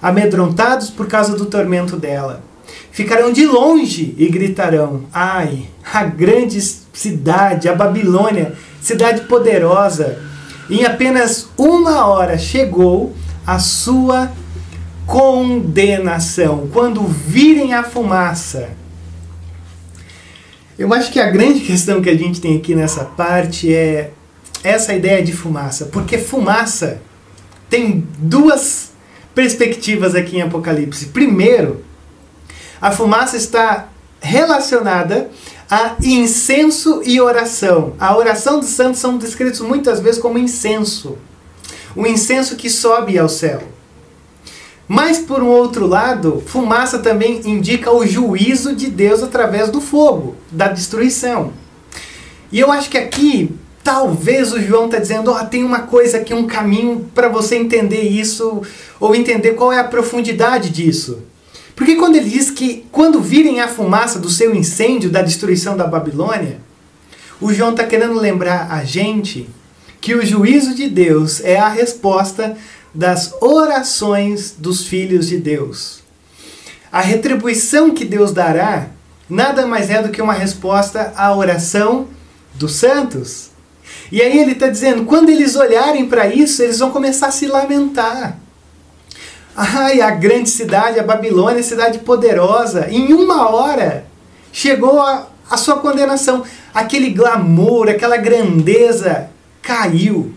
amedrontados 0.00 0.88
por 0.90 1.06
causa 1.06 1.36
do 1.36 1.46
tormento 1.46 1.96
dela. 1.96 2.42
Ficarão 2.90 3.32
de 3.32 3.46
longe 3.46 4.14
e 4.16 4.28
gritarão: 4.28 5.02
Ai, 5.12 5.64
a 5.92 6.04
grande 6.04 6.60
cidade, 6.60 7.68
a 7.68 7.74
Babilônia, 7.74 8.54
cidade 8.80 9.22
poderosa, 9.22 10.18
em 10.70 10.84
apenas 10.84 11.48
uma 11.58 12.06
hora 12.06 12.38
chegou 12.38 13.14
a 13.46 13.58
sua 13.58 14.30
condenação. 15.12 16.70
Quando 16.72 17.02
virem 17.02 17.74
a 17.74 17.82
fumaça. 17.82 18.70
Eu 20.78 20.92
acho 20.94 21.12
que 21.12 21.20
a 21.20 21.30
grande 21.30 21.60
questão 21.60 22.00
que 22.00 22.08
a 22.08 22.16
gente 22.16 22.40
tem 22.40 22.56
aqui 22.56 22.74
nessa 22.74 23.04
parte 23.04 23.72
é 23.72 24.10
essa 24.64 24.94
ideia 24.94 25.22
de 25.22 25.30
fumaça, 25.30 25.84
porque 25.92 26.16
fumaça 26.16 27.02
tem 27.68 28.06
duas 28.18 28.92
perspectivas 29.34 30.14
aqui 30.14 30.38
em 30.38 30.42
Apocalipse. 30.42 31.06
Primeiro, 31.06 31.84
a 32.80 32.90
fumaça 32.90 33.36
está 33.36 33.88
relacionada 34.18 35.28
a 35.70 35.96
incenso 36.02 37.02
e 37.04 37.20
oração. 37.20 37.92
A 38.00 38.16
oração 38.16 38.60
dos 38.60 38.70
santos 38.70 38.98
são 38.98 39.18
descritos 39.18 39.60
muitas 39.60 40.00
vezes 40.00 40.18
como 40.18 40.38
incenso. 40.38 41.18
O 41.94 42.06
incenso 42.06 42.56
que 42.56 42.70
sobe 42.70 43.18
ao 43.18 43.28
céu. 43.28 43.62
Mas, 44.94 45.20
por 45.20 45.42
um 45.42 45.46
outro 45.46 45.86
lado, 45.86 46.42
fumaça 46.44 46.98
também 46.98 47.40
indica 47.46 47.90
o 47.90 48.06
juízo 48.06 48.76
de 48.76 48.90
Deus 48.90 49.22
através 49.22 49.70
do 49.70 49.80
fogo, 49.80 50.36
da 50.50 50.68
destruição. 50.68 51.54
E 52.52 52.60
eu 52.60 52.70
acho 52.70 52.90
que 52.90 52.98
aqui 52.98 53.50
Talvez 53.82 54.52
o 54.52 54.60
João 54.60 54.84
está 54.84 54.98
dizendo, 54.98 55.32
oh, 55.32 55.44
tem 55.46 55.64
uma 55.64 55.80
coisa 55.80 56.18
aqui, 56.18 56.32
um 56.32 56.46
caminho 56.46 57.10
para 57.14 57.28
você 57.28 57.56
entender 57.56 58.02
isso, 58.02 58.62
ou 59.00 59.16
entender 59.16 59.54
qual 59.54 59.72
é 59.72 59.80
a 59.80 59.84
profundidade 59.84 60.70
disso. 60.70 61.20
Porque 61.74 61.96
quando 61.96 62.14
ele 62.14 62.30
diz 62.30 62.48
que 62.48 62.84
quando 62.92 63.20
virem 63.20 63.60
a 63.60 63.66
fumaça 63.66 64.20
do 64.20 64.30
seu 64.30 64.54
incêndio, 64.54 65.10
da 65.10 65.20
destruição 65.20 65.76
da 65.76 65.86
Babilônia, 65.86 66.60
o 67.40 67.52
João 67.52 67.70
está 67.70 67.82
querendo 67.82 68.20
lembrar 68.20 68.68
a 68.70 68.84
gente 68.84 69.48
que 70.00 70.14
o 70.14 70.24
juízo 70.24 70.74
de 70.74 70.88
Deus 70.88 71.40
é 71.40 71.58
a 71.58 71.68
resposta 71.68 72.56
das 72.94 73.34
orações 73.40 74.54
dos 74.56 74.86
filhos 74.86 75.28
de 75.28 75.38
Deus. 75.38 76.00
A 76.90 77.00
retribuição 77.00 77.92
que 77.92 78.04
Deus 78.04 78.32
dará 78.32 78.88
nada 79.28 79.66
mais 79.66 79.88
é 79.88 80.02
do 80.02 80.10
que 80.10 80.20
uma 80.20 80.34
resposta 80.34 81.12
à 81.16 81.34
oração 81.34 82.08
dos 82.54 82.74
santos. 82.74 83.50
E 84.10 84.20
aí 84.20 84.38
ele 84.38 84.52
está 84.52 84.68
dizendo: 84.68 85.04
quando 85.04 85.30
eles 85.30 85.56
olharem 85.56 86.06
para 86.06 86.26
isso, 86.26 86.62
eles 86.62 86.78
vão 86.78 86.90
começar 86.90 87.28
a 87.28 87.32
se 87.32 87.46
lamentar. 87.46 88.38
Ai, 89.56 90.00
a 90.00 90.10
grande 90.10 90.50
cidade, 90.50 90.98
a 90.98 91.02
Babilônia, 91.02 91.62
cidade 91.62 91.98
poderosa, 91.98 92.88
em 92.90 93.12
uma 93.12 93.50
hora 93.50 94.06
chegou 94.52 95.00
a, 95.00 95.28
a 95.50 95.56
sua 95.56 95.78
condenação. 95.78 96.44
Aquele 96.74 97.10
glamour, 97.10 97.88
aquela 97.88 98.16
grandeza 98.16 99.30
caiu. 99.62 100.34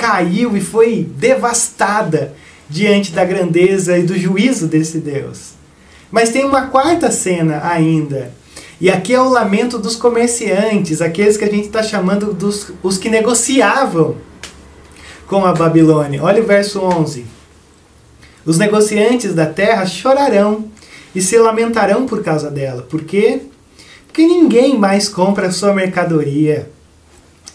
Caiu 0.00 0.56
e 0.56 0.60
foi 0.62 1.06
devastada 1.16 2.34
diante 2.70 3.12
da 3.12 3.22
grandeza 3.22 3.98
e 3.98 4.02
do 4.02 4.18
juízo 4.18 4.66
desse 4.66 4.98
Deus. 4.98 5.50
Mas 6.10 6.30
tem 6.30 6.44
uma 6.44 6.68
quarta 6.68 7.10
cena 7.10 7.60
ainda 7.62 8.32
e 8.80 8.88
aqui 8.88 9.12
é 9.12 9.20
o 9.20 9.28
lamento 9.28 9.78
dos 9.78 9.94
comerciantes, 9.94 11.02
aqueles 11.02 11.36
que 11.36 11.44
a 11.44 11.50
gente 11.50 11.66
está 11.66 11.82
chamando 11.82 12.32
dos 12.32 12.72
os 12.82 12.96
que 12.96 13.10
negociavam 13.10 14.16
com 15.26 15.44
a 15.44 15.52
Babilônia. 15.52 16.22
Olha 16.22 16.42
o 16.42 16.46
verso 16.46 16.80
11. 16.80 17.26
Os 18.46 18.56
negociantes 18.56 19.34
da 19.34 19.44
terra 19.44 19.84
chorarão 19.84 20.64
e 21.14 21.20
se 21.20 21.36
lamentarão 21.36 22.06
por 22.06 22.22
causa 22.22 22.50
dela. 22.50 22.80
Por 22.80 23.04
quê? 23.04 23.42
Porque 24.06 24.26
ninguém 24.26 24.78
mais 24.78 25.10
compra 25.10 25.48
a 25.48 25.52
sua 25.52 25.74
mercadoria. 25.74 26.70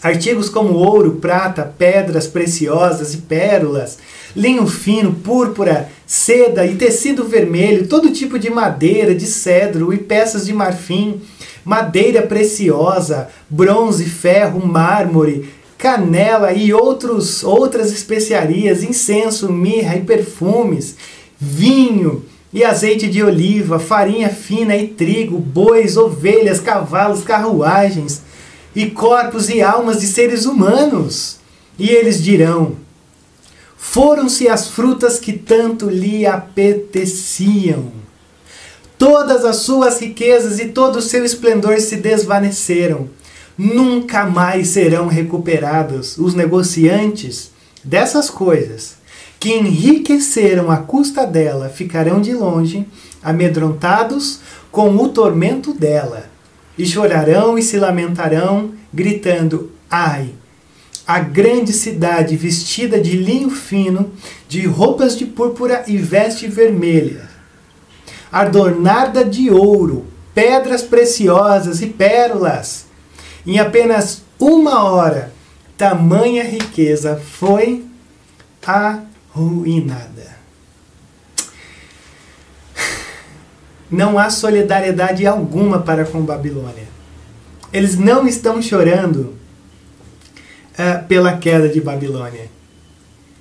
Artigos 0.06 0.48
como 0.48 0.74
ouro, 0.74 1.16
prata, 1.20 1.64
pedras 1.76 2.28
preciosas 2.28 3.12
e 3.12 3.16
pérolas, 3.16 3.98
linho 4.36 4.64
fino, 4.64 5.12
púrpura, 5.12 5.88
seda 6.06 6.64
e 6.64 6.76
tecido 6.76 7.24
vermelho, 7.24 7.88
todo 7.88 8.12
tipo 8.12 8.38
de 8.38 8.48
madeira, 8.48 9.12
de 9.16 9.26
cedro 9.26 9.92
e 9.92 9.98
peças 9.98 10.46
de 10.46 10.52
marfim, 10.52 11.20
madeira 11.64 12.22
preciosa, 12.22 13.28
bronze, 13.50 14.04
ferro, 14.04 14.64
mármore, 14.64 15.48
canela 15.76 16.52
e 16.52 16.72
outros, 16.72 17.42
outras 17.42 17.90
especiarias, 17.90 18.84
incenso, 18.84 19.52
mirra 19.52 19.96
e 19.96 20.02
perfumes, 20.02 20.94
vinho 21.36 22.24
e 22.52 22.62
azeite 22.62 23.08
de 23.08 23.24
oliva, 23.24 23.80
farinha 23.80 24.28
fina 24.28 24.76
e 24.76 24.86
trigo, 24.86 25.36
bois, 25.36 25.96
ovelhas, 25.96 26.60
cavalos, 26.60 27.24
carruagens 27.24 28.24
e 28.76 28.90
corpos 28.90 29.48
e 29.48 29.62
almas 29.62 30.00
de 30.02 30.06
seres 30.06 30.44
humanos. 30.44 31.38
E 31.78 31.88
eles 31.88 32.22
dirão: 32.22 32.76
Foram-se 33.74 34.46
as 34.48 34.68
frutas 34.68 35.18
que 35.18 35.32
tanto 35.32 35.88
lhe 35.88 36.26
apeteciam. 36.26 37.90
Todas 38.98 39.44
as 39.44 39.56
suas 39.56 39.98
riquezas 40.00 40.58
e 40.58 40.66
todo 40.66 40.96
o 40.96 41.02
seu 41.02 41.24
esplendor 41.24 41.80
se 41.80 41.96
desvaneceram. 41.96 43.08
Nunca 43.56 44.26
mais 44.26 44.68
serão 44.68 45.06
recuperados 45.06 46.18
os 46.18 46.34
negociantes 46.34 47.50
dessas 47.82 48.28
coisas 48.28 48.96
que 49.40 49.54
enriqueceram 49.54 50.70
à 50.70 50.78
custa 50.78 51.26
dela 51.26 51.68
ficarão 51.68 52.20
de 52.20 52.34
longe, 52.34 52.86
amedrontados 53.22 54.40
com 54.70 54.96
o 54.96 55.08
tormento 55.08 55.72
dela 55.72 56.35
e 56.78 56.84
chorarão 56.84 57.58
e 57.58 57.62
se 57.62 57.78
lamentarão, 57.78 58.72
gritando: 58.92 59.72
Ai! 59.90 60.30
A 61.06 61.20
grande 61.20 61.72
cidade 61.72 62.36
vestida 62.36 63.00
de 63.00 63.16
linho 63.16 63.50
fino, 63.50 64.12
de 64.48 64.66
roupas 64.66 65.16
de 65.16 65.24
púrpura 65.24 65.84
e 65.86 65.96
veste 65.96 66.48
vermelha, 66.48 67.28
adornada 68.30 69.24
de 69.24 69.48
ouro, 69.48 70.06
pedras 70.34 70.82
preciosas 70.82 71.80
e 71.80 71.86
pérolas. 71.86 72.86
Em 73.46 73.60
apenas 73.60 74.22
uma 74.38 74.82
hora, 74.82 75.32
tamanha 75.78 76.42
riqueza 76.42 77.22
foi 77.38 77.84
arruinada. 78.66 80.35
Não 83.90 84.18
há 84.18 84.30
solidariedade 84.30 85.26
alguma 85.26 85.80
para 85.80 86.04
com 86.04 86.22
Babilônia. 86.22 86.86
Eles 87.72 87.96
não 87.96 88.26
estão 88.26 88.60
chorando 88.60 89.34
uh, 90.72 91.04
pela 91.06 91.36
queda 91.36 91.68
de 91.68 91.80
Babilônia. 91.80 92.48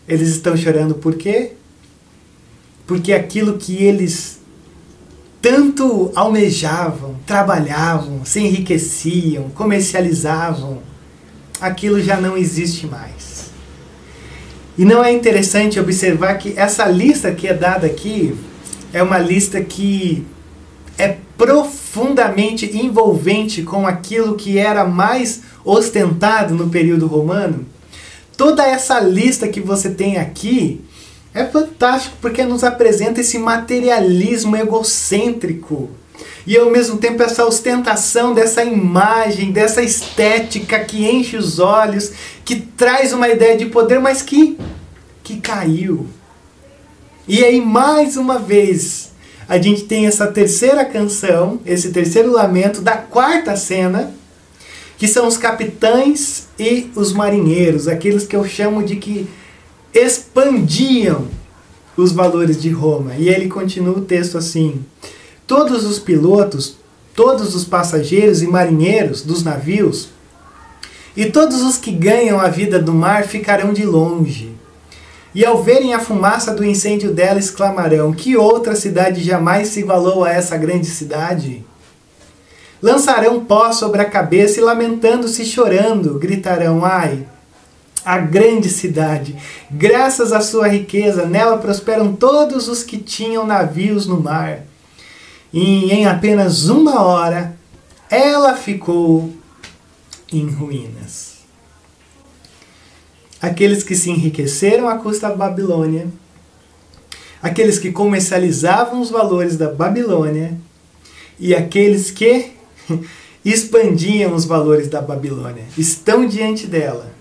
Eles 0.07 0.29
estão 0.29 0.55
chorando 0.55 0.95
por 0.95 1.15
quê? 1.15 1.53
Porque 2.85 3.13
aquilo 3.13 3.57
que 3.57 3.83
eles 3.83 4.39
tanto 5.41 6.11
almejavam, 6.15 7.15
trabalhavam, 7.25 8.25
se 8.25 8.39
enriqueciam, 8.39 9.49
comercializavam, 9.51 10.79
aquilo 11.61 12.01
já 12.01 12.19
não 12.19 12.37
existe 12.37 12.87
mais. 12.87 13.51
E 14.77 14.83
não 14.83 15.03
é 15.03 15.11
interessante 15.11 15.79
observar 15.79 16.35
que 16.39 16.53
essa 16.57 16.85
lista 16.87 17.31
que 17.31 17.47
é 17.47 17.53
dada 17.53 17.85
aqui 17.87 18.35
é 18.91 19.01
uma 19.01 19.17
lista 19.17 19.61
que 19.61 20.25
profundamente 21.37 22.65
envolvente 22.77 23.61
com 23.63 23.85
aquilo 23.85 24.35
que 24.35 24.57
era 24.57 24.85
mais 24.85 25.41
ostentado 25.63 26.53
no 26.55 26.69
período 26.69 27.07
romano. 27.07 27.65
Toda 28.37 28.65
essa 28.65 28.99
lista 28.99 29.47
que 29.47 29.61
você 29.61 29.89
tem 29.89 30.17
aqui 30.17 30.81
é 31.33 31.45
fantástico 31.45 32.15
porque 32.21 32.43
nos 32.43 32.63
apresenta 32.63 33.21
esse 33.21 33.37
materialismo 33.37 34.55
egocêntrico 34.55 35.89
e 36.47 36.57
ao 36.57 36.69
mesmo 36.69 36.97
tempo 36.97 37.23
essa 37.23 37.45
ostentação 37.45 38.33
dessa 38.33 38.63
imagem, 38.63 39.51
dessa 39.51 39.81
estética 39.81 40.79
que 40.79 41.09
enche 41.09 41.35
os 41.35 41.59
olhos, 41.59 42.11
que 42.43 42.55
traz 42.55 43.11
uma 43.13 43.27
ideia 43.27 43.57
de 43.57 43.65
poder, 43.65 43.99
mas 43.99 44.21
que 44.21 44.57
que 45.23 45.37
caiu. 45.37 46.05
E 47.27 47.43
aí 47.43 47.59
mais 47.59 48.15
uma 48.15 48.37
vez 48.37 49.11
a 49.47 49.57
gente 49.57 49.83
tem 49.83 50.07
essa 50.07 50.27
terceira 50.27 50.83
canção, 50.83 51.59
esse 51.65 51.91
terceiro 51.91 52.31
lamento 52.31 52.81
da 52.81 52.97
quarta 52.97 53.55
cena, 53.55 54.11
que 54.97 55.07
são 55.07 55.27
os 55.27 55.37
capitães 55.37 56.47
e 56.57 56.89
os 56.95 57.13
marinheiros, 57.13 57.87
aqueles 57.87 58.25
que 58.25 58.35
eu 58.35 58.45
chamo 58.45 58.83
de 58.83 58.95
que 58.95 59.27
expandiam 59.93 61.27
os 61.95 62.11
valores 62.11 62.61
de 62.61 62.69
Roma. 62.69 63.13
E 63.17 63.29
ele 63.29 63.47
continua 63.47 63.97
o 63.97 64.01
texto 64.01 64.37
assim: 64.37 64.83
Todos 65.45 65.85
os 65.85 65.99
pilotos, 65.99 66.77
todos 67.13 67.53
os 67.53 67.65
passageiros 67.65 68.41
e 68.41 68.47
marinheiros 68.47 69.21
dos 69.21 69.43
navios, 69.43 70.09
e 71.15 71.25
todos 71.27 71.61
os 71.61 71.77
que 71.77 71.91
ganham 71.91 72.39
a 72.39 72.47
vida 72.47 72.79
do 72.79 72.93
mar 72.93 73.25
ficarão 73.25 73.73
de 73.73 73.85
longe. 73.85 74.54
E 75.35 75.43
ao 75.43 75.61
verem 75.61 75.93
a 75.93 75.99
fumaça 75.99 76.53
do 76.53 76.63
incêndio 76.63 77.13
dela, 77.13 77.37
exclamarão: 77.37 78.13
Que 78.13 78.37
outra 78.37 78.73
cidade 78.73 79.21
jamais 79.21 79.67
se 79.67 79.81
igualou 79.81 80.23
a 80.23 80.31
essa 80.31 80.55
grande 80.55 80.87
cidade? 80.87 81.65
Lançarão 82.81 83.43
pó 83.43 83.73
sobre 83.73 84.01
a 84.01 84.09
cabeça 84.09 84.61
e, 84.61 84.63
lamentando-se 84.63 85.43
chorando, 85.43 86.17
gritarão: 86.17 86.85
Ai, 86.85 87.27
a 88.05 88.17
grande 88.17 88.69
cidade. 88.69 89.35
Graças 89.69 90.31
à 90.31 90.39
sua 90.39 90.69
riqueza, 90.69 91.25
nela 91.25 91.57
prosperam 91.57 92.15
todos 92.15 92.69
os 92.69 92.81
que 92.81 92.97
tinham 92.97 93.45
navios 93.45 94.07
no 94.07 94.21
mar. 94.21 94.59
E 95.51 95.91
em 95.91 96.05
apenas 96.05 96.69
uma 96.69 97.01
hora, 97.01 97.57
ela 98.09 98.55
ficou 98.55 99.33
em 100.31 100.49
ruínas. 100.49 101.24
Aqueles 103.45 103.83
que 103.83 103.93
se 103.93 104.09
enriqueceram 104.09 104.89
à 104.89 104.97
custa 104.97 105.29
da 105.29 105.35
Babilônia, 105.35 106.07
aqueles 107.43 107.77
que 107.77 107.91
comercializavam 107.91 108.99
os 108.99 109.11
valores 109.11 109.55
da 109.55 109.71
Babilônia. 109.71 110.57
E 111.39 111.53
aqueles 111.53 112.09
que 112.09 112.53
expandiam 113.45 114.33
os 114.33 114.45
valores 114.45 114.87
da 114.87 114.99
Babilônia. 114.99 115.63
Estão 115.77 116.25
diante 116.27 116.65
dela. 116.65 117.13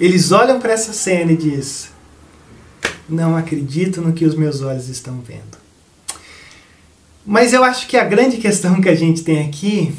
Eles 0.00 0.32
olham 0.32 0.58
para 0.58 0.72
essa 0.72 0.92
cena 0.92 1.30
e 1.30 1.36
diz: 1.36 1.90
Não 3.08 3.36
acredito 3.36 4.00
no 4.00 4.12
que 4.12 4.24
os 4.24 4.34
meus 4.34 4.62
olhos 4.62 4.88
estão 4.88 5.20
vendo. 5.20 5.58
Mas 7.24 7.52
eu 7.52 7.62
acho 7.62 7.86
que 7.86 7.96
a 7.96 8.04
grande 8.04 8.38
questão 8.38 8.80
que 8.80 8.88
a 8.88 8.96
gente 8.96 9.22
tem 9.22 9.46
aqui 9.46 9.94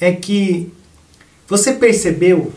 é 0.00 0.12
que 0.12 0.72
você 1.46 1.74
percebeu 1.74 2.50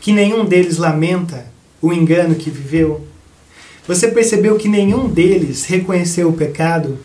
que 0.00 0.12
nenhum 0.12 0.44
deles 0.44 0.78
lamenta 0.78 1.46
o 1.80 1.92
engano 1.92 2.34
que 2.34 2.50
viveu? 2.50 3.06
Você 3.86 4.08
percebeu 4.08 4.56
que 4.56 4.68
nenhum 4.68 5.08
deles 5.08 5.64
reconheceu 5.64 6.28
o 6.28 6.32
pecado? 6.32 6.98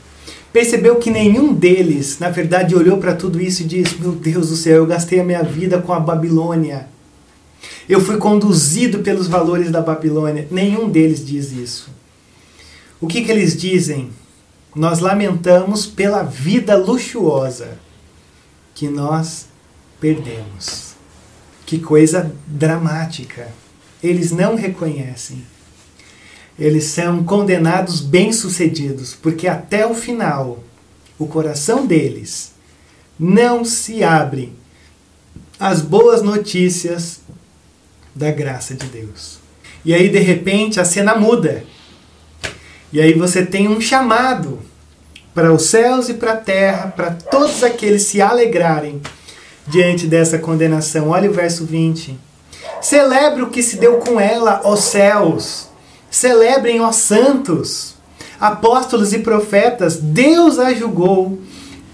Percebeu 0.53 0.95
que 0.97 1.11
nenhum 1.11 1.53
deles, 1.53 2.17
na 2.19 2.29
verdade, 2.29 2.75
olhou 2.75 2.97
para 2.97 3.13
tudo 3.13 3.41
isso 3.41 3.63
e 3.63 3.65
disse: 3.65 3.99
Meu 3.99 4.13
Deus 4.13 4.49
do 4.49 4.55
céu, 4.55 4.77
eu 4.77 4.85
gastei 4.85 5.19
a 5.19 5.23
minha 5.23 5.43
vida 5.43 5.81
com 5.81 5.91
a 5.91 5.99
Babilônia. 5.99 6.87
Eu 7.89 7.99
fui 7.99 8.17
conduzido 8.17 8.99
pelos 8.99 9.27
valores 9.27 9.69
da 9.69 9.81
Babilônia. 9.81 10.47
Nenhum 10.49 10.89
deles 10.89 11.25
diz 11.25 11.51
isso. 11.51 11.89
O 13.01 13.07
que, 13.07 13.23
que 13.23 13.31
eles 13.31 13.57
dizem? 13.57 14.09
Nós 14.75 14.99
lamentamos 14.99 15.85
pela 15.85 16.23
vida 16.23 16.77
luxuosa 16.77 17.77
que 18.73 18.87
nós 18.87 19.47
perdemos. 19.99 20.84
Que 21.65 21.79
coisa 21.79 22.31
dramática. 22.45 23.47
Eles 24.03 24.31
não 24.31 24.55
reconhecem. 24.55 25.43
Eles 26.57 26.85
são 26.85 27.23
condenados 27.23 27.99
bem-sucedidos, 27.99 29.13
porque 29.13 29.47
até 29.47 29.85
o 29.85 29.93
final 29.93 30.63
o 31.17 31.27
coração 31.27 31.85
deles 31.85 32.53
não 33.19 33.65
se 33.65 34.03
abre 34.03 34.53
às 35.59 35.81
boas 35.81 36.21
notícias 36.21 37.21
da 38.13 38.31
graça 38.31 38.73
de 38.73 38.85
Deus. 38.87 39.39
E 39.83 39.93
aí, 39.93 40.09
de 40.09 40.19
repente, 40.19 40.79
a 40.79 40.85
cena 40.85 41.15
muda. 41.15 41.63
E 42.91 43.01
aí 43.01 43.13
você 43.13 43.45
tem 43.45 43.67
um 43.67 43.81
chamado 43.81 44.59
para 45.33 45.53
os 45.53 45.63
céus 45.63 46.07
e 46.07 46.13
para 46.13 46.33
a 46.33 46.37
terra, 46.37 46.87
para 46.87 47.11
todos 47.11 47.63
aqueles 47.63 48.03
se 48.03 48.21
alegrarem 48.21 49.01
diante 49.67 50.07
dessa 50.07 50.37
condenação. 50.37 51.09
Olha 51.09 51.29
o 51.29 51.33
verso 51.33 51.65
20. 51.65 52.17
Celebre 52.81 53.41
o 53.41 53.49
que 53.49 53.63
se 53.63 53.77
deu 53.77 53.97
com 53.97 54.19
ela, 54.19 54.61
ó 54.63 54.75
céus. 54.75 55.67
Celebrem, 56.09 56.81
ó 56.81 56.91
santos. 56.91 57.95
Apóstolos 58.39 59.13
e 59.13 59.19
profetas, 59.19 59.97
Deus 59.97 60.59
a 60.59 60.73
julgou, 60.73 61.39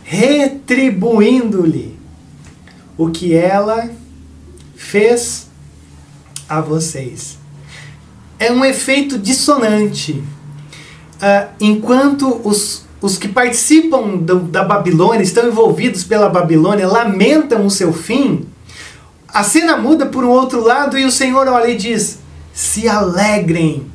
retribuindo-lhe 0.03 1.97
o 2.97 3.10
que 3.10 3.34
ela 3.34 3.89
fez 4.75 5.47
a 6.49 6.60
vocês. 6.60 7.38
É 8.38 8.51
um 8.51 8.65
efeito 8.65 9.17
dissonante. 9.17 10.13
Uh, 10.13 11.47
enquanto 11.60 12.41
os, 12.43 12.81
os 13.01 13.17
que 13.17 13.27
participam 13.27 14.17
do, 14.17 14.39
da 14.39 14.63
Babilônia, 14.63 15.23
estão 15.23 15.47
envolvidos 15.47 16.03
pela 16.03 16.29
Babilônia, 16.29 16.87
lamentam 16.87 17.65
o 17.65 17.71
seu 17.71 17.91
fim, 17.91 18.45
a 19.33 19.43
cena 19.43 19.77
muda 19.77 20.05
por 20.05 20.25
um 20.25 20.29
outro 20.29 20.61
lado 20.61 20.97
e 20.97 21.05
o 21.05 21.11
Senhor 21.11 21.47
olha 21.47 21.69
e 21.69 21.77
diz: 21.77 22.19
Se 22.53 22.87
alegrem, 22.87 23.85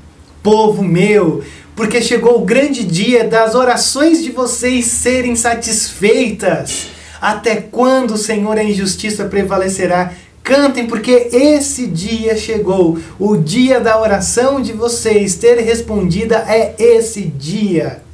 povo 0.43 0.83
meu, 0.83 1.45
porque 1.75 2.01
chegou 2.01 2.41
o 2.41 2.45
grande 2.45 2.83
dia 2.83 3.23
das 3.23 3.55
orações 3.55 4.23
de 4.23 4.31
vocês 4.31 4.87
serem 4.87 5.37
satisfeitas. 5.37 6.89
Até 7.21 7.57
quando, 7.57 8.17
Senhor, 8.17 8.57
a 8.57 8.65
injustiça 8.65 9.27
prevalecerá? 9.27 10.13
Cantem, 10.43 10.87
porque 10.87 11.29
esse 11.33 11.87
dia 11.87 12.37
chegou. 12.37 12.99
O 13.19 13.37
dia 13.37 13.79
da 13.79 14.01
oração 14.01 14.63
de 14.63 14.73
vocês 14.73 15.35
ter 15.35 15.59
respondida 15.59 16.45
é 16.49 16.75
esse 16.79 17.23
dia. 17.23 18.06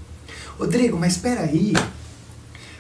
Rodrigo, 0.59 0.97
mas 0.99 1.13
espera 1.13 1.43
aí. 1.43 1.73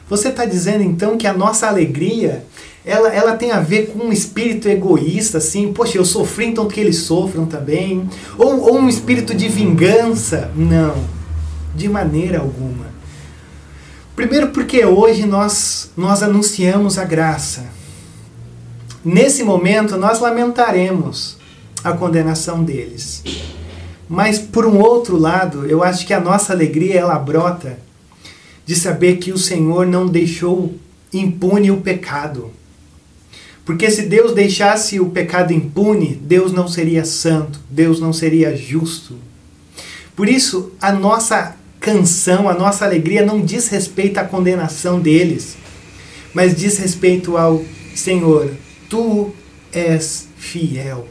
Você 0.08 0.28
está 0.28 0.44
dizendo 0.44 0.82
então 0.82 1.16
que 1.16 1.26
a 1.26 1.32
nossa 1.32 1.66
alegria 1.66 2.44
ela, 2.84 3.08
ela 3.14 3.36
tem 3.36 3.52
a 3.52 3.60
ver 3.60 3.86
com 3.86 4.06
um 4.06 4.12
espírito 4.12 4.68
egoísta, 4.68 5.38
assim, 5.38 5.72
poxa, 5.72 5.98
eu 5.98 6.04
sofri, 6.04 6.46
então 6.46 6.66
que 6.66 6.80
eles 6.80 6.98
sofram 6.98 7.46
também. 7.46 8.08
Ou, 8.36 8.60
ou 8.60 8.78
um 8.78 8.88
espírito 8.88 9.34
de 9.34 9.48
vingança. 9.48 10.50
Não, 10.56 10.96
de 11.74 11.88
maneira 11.88 12.40
alguma. 12.40 12.86
Primeiro 14.16 14.48
porque 14.48 14.84
hoje 14.84 15.26
nós, 15.26 15.90
nós 15.96 16.22
anunciamos 16.22 16.98
a 16.98 17.04
graça 17.04 17.64
Nesse 19.04 19.42
momento, 19.42 19.96
nós 19.96 20.20
lamentaremos 20.20 21.36
a 21.82 21.92
condenação 21.92 22.62
deles. 22.62 23.22
Mas, 24.08 24.38
por 24.38 24.66
um 24.66 24.78
outro 24.78 25.16
lado, 25.16 25.66
eu 25.66 25.82
acho 25.82 26.06
que 26.06 26.12
a 26.12 26.20
nossa 26.20 26.52
alegria 26.52 26.98
ela 27.00 27.18
brota 27.18 27.78
de 28.66 28.76
saber 28.76 29.16
que 29.16 29.32
o 29.32 29.38
Senhor 29.38 29.86
não 29.86 30.06
deixou 30.06 30.74
impune 31.12 31.70
o 31.70 31.80
pecado. 31.80 32.50
Porque 33.64 33.90
se 33.90 34.02
Deus 34.02 34.34
deixasse 34.34 34.98
o 34.98 35.10
pecado 35.10 35.52
impune, 35.52 36.18
Deus 36.20 36.52
não 36.52 36.66
seria 36.66 37.04
santo, 37.04 37.60
Deus 37.70 38.00
não 38.00 38.12
seria 38.12 38.56
justo. 38.56 39.16
Por 40.16 40.28
isso, 40.28 40.72
a 40.80 40.92
nossa 40.92 41.56
canção, 41.78 42.48
a 42.48 42.54
nossa 42.54 42.84
alegria 42.84 43.24
não 43.24 43.40
diz 43.40 43.68
respeito 43.68 44.18
à 44.18 44.24
condenação 44.24 45.00
deles, 45.00 45.56
mas 46.34 46.54
diz 46.54 46.78
respeito 46.78 47.36
ao 47.36 47.64
Senhor, 47.94 48.50
Tu 48.88 49.32
és 49.72 50.28
fiel. 50.36 51.08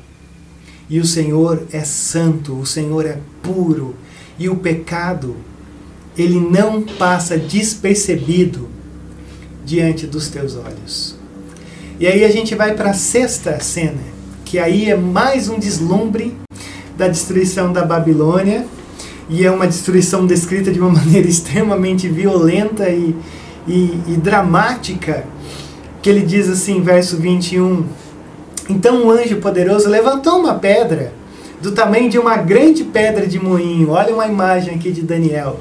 E 0.91 0.99
o 0.99 1.05
Senhor 1.05 1.63
é 1.71 1.85
santo, 1.85 2.53
o 2.53 2.65
Senhor 2.65 3.05
é 3.05 3.17
puro. 3.41 3.95
E 4.37 4.49
o 4.49 4.57
pecado, 4.57 5.37
ele 6.17 6.37
não 6.37 6.81
passa 6.81 7.37
despercebido 7.37 8.67
diante 9.65 10.05
dos 10.05 10.27
teus 10.27 10.57
olhos. 10.57 11.15
E 11.97 12.05
aí 12.05 12.25
a 12.25 12.29
gente 12.29 12.55
vai 12.55 12.75
para 12.75 12.89
a 12.89 12.93
sexta 12.93 13.57
cena, 13.61 14.01
que 14.43 14.59
aí 14.59 14.89
é 14.89 14.97
mais 14.97 15.47
um 15.47 15.57
deslumbre 15.57 16.35
da 16.97 17.07
destruição 17.07 17.71
da 17.71 17.85
Babilônia, 17.85 18.67
e 19.29 19.45
é 19.45 19.49
uma 19.49 19.67
destruição 19.67 20.27
descrita 20.27 20.73
de 20.73 20.79
uma 20.81 20.89
maneira 20.99 21.25
extremamente 21.25 22.09
violenta 22.09 22.89
e, 22.89 23.15
e, 23.65 23.97
e 24.09 24.17
dramática 24.17 25.23
que 26.01 26.09
ele 26.09 26.25
diz 26.25 26.49
assim, 26.49 26.81
verso 26.81 27.15
21. 27.15 27.85
Então 28.71 29.05
o 29.05 29.11
anjo 29.11 29.35
poderoso 29.41 29.89
levantou 29.89 30.39
uma 30.39 30.53
pedra 30.53 31.11
do 31.61 31.73
tamanho 31.73 32.09
de 32.09 32.17
uma 32.17 32.37
grande 32.37 32.85
pedra 32.85 33.27
de 33.27 33.37
moinho. 33.37 33.89
Olha 33.89 34.13
uma 34.13 34.27
imagem 34.27 34.75
aqui 34.75 34.93
de 34.93 35.01
Daniel, 35.01 35.59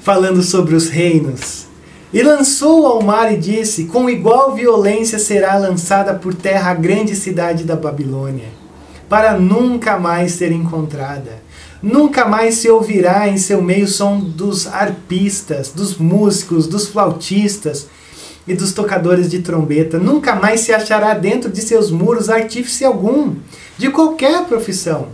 falando 0.00 0.40
sobre 0.40 0.76
os 0.76 0.88
reinos. 0.88 1.66
E 2.12 2.22
lançou 2.22 2.86
ao 2.86 3.02
mar 3.02 3.32
e 3.32 3.36
disse: 3.36 3.86
Com 3.86 4.08
igual 4.08 4.54
violência 4.54 5.18
será 5.18 5.56
lançada 5.56 6.14
por 6.14 6.32
terra 6.32 6.70
a 6.70 6.74
grande 6.74 7.16
cidade 7.16 7.64
da 7.64 7.74
Babilônia, 7.74 8.46
para 9.08 9.36
nunca 9.36 9.98
mais 9.98 10.32
ser 10.32 10.52
encontrada. 10.52 11.48
Nunca 11.82 12.24
mais 12.24 12.56
se 12.56 12.68
ouvirá 12.70 13.28
em 13.28 13.38
seu 13.38 13.60
meio 13.60 13.88
som 13.88 14.20
dos 14.20 14.68
arpistas, 14.68 15.70
dos 15.70 15.96
músicos, 15.96 16.68
dos 16.68 16.86
flautistas 16.86 17.88
e 18.48 18.54
dos 18.54 18.72
tocadores 18.72 19.30
de 19.30 19.40
trombeta. 19.40 19.98
Nunca 19.98 20.34
mais 20.34 20.60
se 20.60 20.72
achará 20.72 21.12
dentro 21.12 21.50
de 21.50 21.60
seus 21.60 21.90
muros 21.90 22.30
artífice 22.30 22.84
algum, 22.84 23.36
de 23.76 23.90
qualquer 23.90 24.44
profissão. 24.46 25.08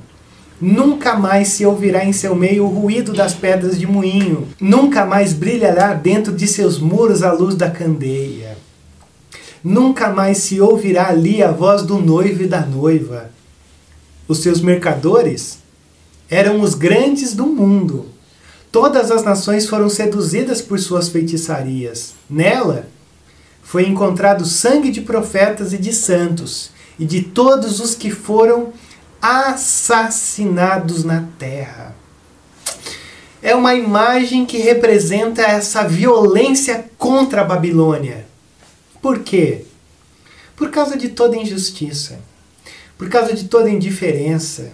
Nunca 0.60 1.16
mais 1.16 1.48
se 1.48 1.66
ouvirá 1.66 2.04
em 2.04 2.12
seu 2.12 2.34
meio 2.34 2.64
o 2.64 2.68
ruído 2.68 3.12
das 3.12 3.34
pedras 3.34 3.78
de 3.78 3.86
moinho. 3.86 4.48
Nunca 4.60 5.04
mais 5.04 5.32
brilhará 5.32 5.92
dentro 5.92 6.32
de 6.32 6.46
seus 6.46 6.78
muros 6.78 7.24
a 7.24 7.32
luz 7.32 7.56
da 7.56 7.68
candeia. 7.68 8.56
Nunca 9.62 10.10
mais 10.10 10.38
se 10.38 10.60
ouvirá 10.60 11.08
ali 11.08 11.42
a 11.42 11.50
voz 11.50 11.82
do 11.82 11.98
noivo 11.98 12.44
e 12.44 12.46
da 12.46 12.60
noiva. 12.60 13.30
Os 14.28 14.38
seus 14.38 14.60
mercadores 14.60 15.58
eram 16.30 16.60
os 16.60 16.74
grandes 16.74 17.34
do 17.34 17.46
mundo. 17.46 18.06
Todas 18.70 19.10
as 19.10 19.24
nações 19.24 19.68
foram 19.68 19.88
seduzidas 19.88 20.62
por 20.62 20.78
suas 20.78 21.08
feitiçarias. 21.08 22.14
Nela 22.30 22.86
foi 23.74 23.88
encontrado 23.88 24.44
sangue 24.44 24.92
de 24.92 25.00
profetas 25.00 25.72
e 25.72 25.78
de 25.78 25.92
santos, 25.92 26.70
e 26.96 27.04
de 27.04 27.22
todos 27.22 27.80
os 27.80 27.96
que 27.96 28.08
foram 28.08 28.72
assassinados 29.20 31.02
na 31.02 31.26
terra. 31.36 31.92
É 33.42 33.52
uma 33.52 33.74
imagem 33.74 34.46
que 34.46 34.58
representa 34.58 35.42
essa 35.42 35.82
violência 35.82 36.88
contra 36.96 37.40
a 37.40 37.44
Babilônia. 37.44 38.28
Por 39.02 39.24
quê? 39.24 39.64
Por 40.54 40.70
causa 40.70 40.96
de 40.96 41.08
toda 41.08 41.36
injustiça, 41.36 42.20
por 42.96 43.08
causa 43.08 43.34
de 43.34 43.46
toda 43.46 43.68
indiferença, 43.68 44.70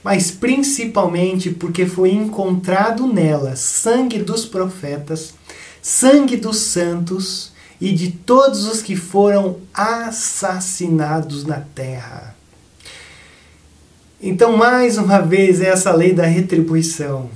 mas 0.00 0.30
principalmente 0.30 1.50
porque 1.50 1.86
foi 1.86 2.12
encontrado 2.12 3.04
nela 3.04 3.56
sangue 3.56 4.18
dos 4.20 4.46
profetas, 4.46 5.34
sangue 5.82 6.36
dos 6.36 6.58
santos 6.58 7.50
e 7.82 7.90
de 7.90 8.12
todos 8.12 8.68
os 8.68 8.80
que 8.80 8.94
foram 8.94 9.56
assassinados 9.74 11.44
na 11.44 11.58
terra. 11.58 12.32
Então, 14.22 14.56
mais 14.56 14.98
uma 14.98 15.18
vez, 15.18 15.60
é 15.60 15.66
essa 15.66 15.92
lei 15.92 16.12
da 16.12 16.24
retribuição. 16.24 17.28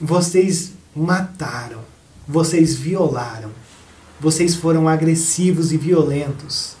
Vocês 0.00 0.74
mataram, 0.94 1.80
vocês 2.26 2.76
violaram, 2.76 3.50
vocês 4.20 4.54
foram 4.54 4.88
agressivos 4.88 5.72
e 5.72 5.76
violentos. 5.76 6.76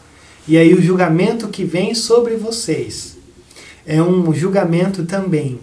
E 0.46 0.56
aí, 0.56 0.72
o 0.72 0.80
julgamento 0.80 1.48
que 1.48 1.64
vem 1.64 1.96
sobre 1.96 2.36
vocês 2.36 3.16
é 3.84 4.00
um 4.00 4.32
julgamento 4.32 5.04
também 5.04 5.58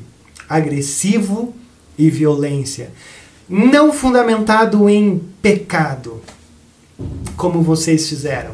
agressivo 0.50 1.56
e 1.98 2.10
violência, 2.10 2.92
não 3.48 3.94
fundamentado 3.94 4.90
em 4.90 5.22
pecado, 5.42 6.22
como 7.36 7.62
vocês 7.62 8.08
fizeram, 8.08 8.52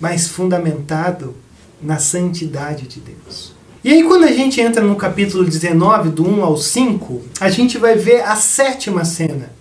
mas 0.00 0.28
fundamentado 0.28 1.34
na 1.82 1.98
santidade 1.98 2.86
de 2.86 3.00
Deus. 3.00 3.54
E 3.84 3.92
aí, 3.92 4.02
quando 4.02 4.24
a 4.24 4.32
gente 4.32 4.60
entra 4.60 4.82
no 4.82 4.96
capítulo 4.96 5.44
19, 5.44 6.08
do 6.10 6.28
1 6.28 6.44
ao 6.44 6.56
5, 6.56 7.22
a 7.40 7.48
gente 7.48 7.78
vai 7.78 7.94
ver 7.94 8.22
a 8.22 8.34
sétima 8.34 9.04
cena. 9.04 9.52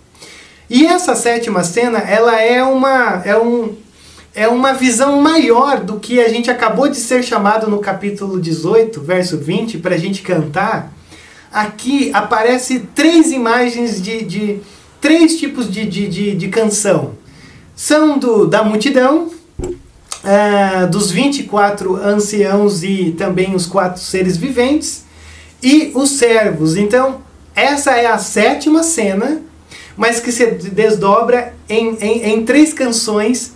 E 0.69 0.85
essa 0.85 1.15
sétima 1.15 1.63
cena, 1.63 1.99
ela 1.99 2.41
é 2.41 2.63
uma, 2.63 3.21
é 3.23 3.37
um, 3.37 3.75
é 4.33 4.47
uma 4.47 4.73
visão 4.73 5.21
maior 5.21 5.83
do 5.83 5.99
que 5.99 6.19
a 6.19 6.27
gente 6.27 6.49
acabou 6.49 6.87
de 6.87 6.97
ser 6.97 7.23
chamado 7.23 7.69
no 7.69 7.79
capítulo 7.79 8.41
18, 8.41 8.99
verso 9.01 9.37
20, 9.37 9.77
para 9.77 9.93
a 9.93 9.97
gente 9.97 10.23
cantar. 10.23 10.91
Aqui 11.51 12.09
aparece 12.11 12.79
três 12.95 13.31
imagens 13.31 14.01
de, 14.01 14.25
de 14.25 14.59
três 14.99 15.37
tipos 15.37 15.71
de, 15.71 15.85
de, 15.85 16.07
de, 16.07 16.35
de 16.35 16.47
canção 16.47 17.13
são 17.75 18.17
do, 18.17 18.47
da 18.47 18.63
multidão, 18.63 19.29
uh, 19.59 20.87
dos 20.89 21.11
24 21.11 21.95
anciãos 21.97 22.83
e 22.83 23.11
também 23.17 23.53
os 23.53 23.65
quatro 23.65 24.01
seres 24.01 24.37
viventes, 24.37 25.03
e 25.61 25.91
os 25.93 26.11
servos. 26.11 26.77
Então, 26.77 27.21
essa 27.55 27.91
é 27.91 28.05
a 28.05 28.17
sétima 28.17 28.81
cena, 28.81 29.41
mas 29.97 30.19
que 30.19 30.31
se 30.31 30.45
desdobra 30.45 31.53
em, 31.67 31.97
em, 31.99 32.33
em 32.33 32.45
três 32.45 32.73
canções, 32.73 33.53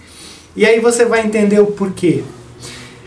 e 0.56 0.66
aí 0.66 0.80
você 0.80 1.06
vai 1.06 1.26
entender 1.26 1.60
o 1.60 1.68
porquê. 1.68 2.24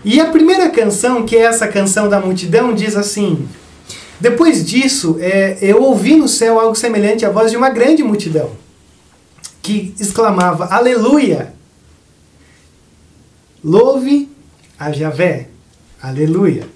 E 0.04 0.20
a 0.20 0.26
primeira 0.26 0.70
canção, 0.70 1.24
que 1.24 1.36
é 1.36 1.42
essa 1.42 1.68
canção 1.68 2.08
da 2.08 2.20
multidão, 2.20 2.74
diz 2.74 2.96
assim: 2.96 3.48
Depois 4.18 4.64
disso, 4.64 5.16
é, 5.20 5.58
eu 5.60 5.82
ouvi 5.82 6.16
no 6.16 6.26
céu 6.26 6.58
algo 6.58 6.74
semelhante 6.74 7.24
à 7.24 7.30
voz 7.30 7.50
de 7.50 7.56
uma 7.56 7.70
grande 7.70 8.02
multidão 8.02 8.61
que 9.62 9.94
exclamava 9.98 10.66
Aleluia! 10.66 11.54
Louve 13.64 14.28
a 14.78 14.90
Javé! 14.90 15.48
Aleluia! 16.02 16.68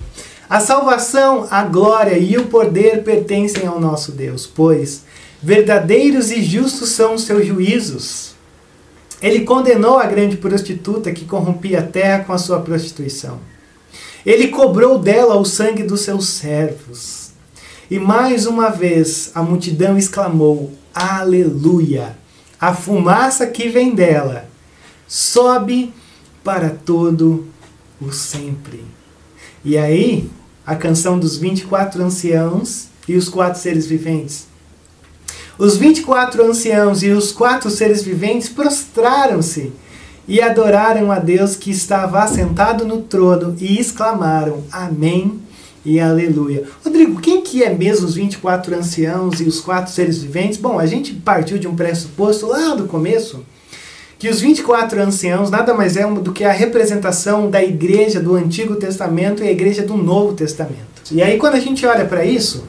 A 0.48 0.60
salvação, 0.60 1.48
a 1.50 1.64
glória 1.64 2.16
e 2.16 2.38
o 2.38 2.46
poder 2.46 3.02
pertencem 3.02 3.66
ao 3.66 3.80
nosso 3.80 4.12
Deus, 4.12 4.46
pois 4.46 5.04
verdadeiros 5.42 6.30
e 6.30 6.42
justos 6.42 6.90
são 6.90 7.14
os 7.14 7.22
seus 7.22 7.44
juízos. 7.44 8.36
Ele 9.20 9.40
condenou 9.40 9.98
a 9.98 10.06
grande 10.06 10.36
prostituta 10.36 11.10
que 11.10 11.24
corrompia 11.24 11.80
a 11.80 11.82
terra 11.82 12.24
com 12.24 12.32
a 12.32 12.38
sua 12.38 12.60
prostituição. 12.60 13.40
Ele 14.24 14.48
cobrou 14.48 14.98
dela 14.98 15.36
o 15.36 15.44
sangue 15.44 15.82
dos 15.82 16.02
seus 16.02 16.28
servos. 16.28 17.30
E 17.90 17.98
mais 17.98 18.46
uma 18.46 18.70
vez 18.70 19.30
a 19.34 19.42
multidão 19.42 19.98
exclamou: 19.98 20.72
Aleluia! 20.94 22.16
A 22.60 22.74
fumaça 22.74 23.46
que 23.46 23.68
vem 23.68 23.94
dela 23.94 24.48
sobe 25.06 25.92
para 26.42 26.70
todo 26.70 27.46
o 28.00 28.12
sempre. 28.12 28.84
E 29.64 29.76
aí, 29.76 30.30
a 30.66 30.74
canção 30.74 31.18
dos 31.18 31.36
24 31.36 32.02
anciãos 32.02 32.88
e 33.08 33.16
os 33.16 33.28
quatro 33.28 33.60
seres 33.60 33.86
viventes. 33.86 34.46
Os 35.58 35.76
24 35.76 36.44
anciãos 36.44 37.02
e 37.02 37.08
os 37.10 37.32
quatro 37.32 37.70
seres 37.70 38.02
viventes 38.02 38.48
prostraram-se 38.48 39.72
e 40.28 40.40
adoraram 40.40 41.10
a 41.10 41.18
Deus 41.18 41.56
que 41.56 41.70
estava 41.70 42.22
assentado 42.22 42.84
no 42.84 43.02
trono 43.02 43.56
e 43.58 43.78
exclamaram: 43.78 44.64
Amém 44.70 45.40
e 45.86 46.00
aleluia. 46.00 46.64
Rodrigo, 46.84 47.20
quem 47.20 47.40
que 47.40 47.62
é 47.62 47.72
mesmo 47.72 48.08
os 48.08 48.16
24 48.16 48.74
anciãos 48.74 49.40
e 49.40 49.44
os 49.44 49.60
quatro 49.60 49.92
seres 49.92 50.18
viventes? 50.18 50.58
Bom, 50.58 50.80
a 50.80 50.84
gente 50.84 51.14
partiu 51.14 51.58
de 51.58 51.68
um 51.68 51.76
pressuposto 51.76 52.44
lá 52.46 52.74
do 52.74 52.86
começo, 52.88 53.46
que 54.18 54.28
os 54.28 54.40
24 54.40 55.00
anciãos 55.00 55.48
nada 55.48 55.72
mais 55.72 55.96
é 55.96 56.04
do 56.04 56.32
que 56.32 56.42
a 56.42 56.50
representação 56.50 57.48
da 57.48 57.62
igreja 57.62 58.18
do 58.18 58.34
Antigo 58.34 58.74
Testamento 58.74 59.44
e 59.44 59.46
a 59.46 59.52
igreja 59.52 59.82
do 59.82 59.96
Novo 59.96 60.32
Testamento. 60.32 60.82
E 61.12 61.22
aí 61.22 61.38
quando 61.38 61.54
a 61.54 61.60
gente 61.60 61.86
olha 61.86 62.04
para 62.04 62.24
isso, 62.24 62.64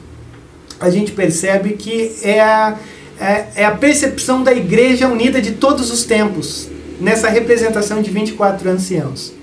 a 0.78 0.88
gente 0.88 1.10
percebe 1.10 1.70
que 1.70 2.12
é 2.22 2.40
a, 2.40 2.78
é, 3.18 3.46
é 3.56 3.64
a 3.64 3.72
percepção 3.72 4.44
da 4.44 4.52
igreja 4.52 5.08
unida 5.08 5.42
de 5.42 5.52
todos 5.52 5.90
os 5.90 6.04
tempos, 6.04 6.68
nessa 7.00 7.28
representação 7.28 8.00
de 8.00 8.12
24 8.12 8.70
anciãos. 8.70 9.37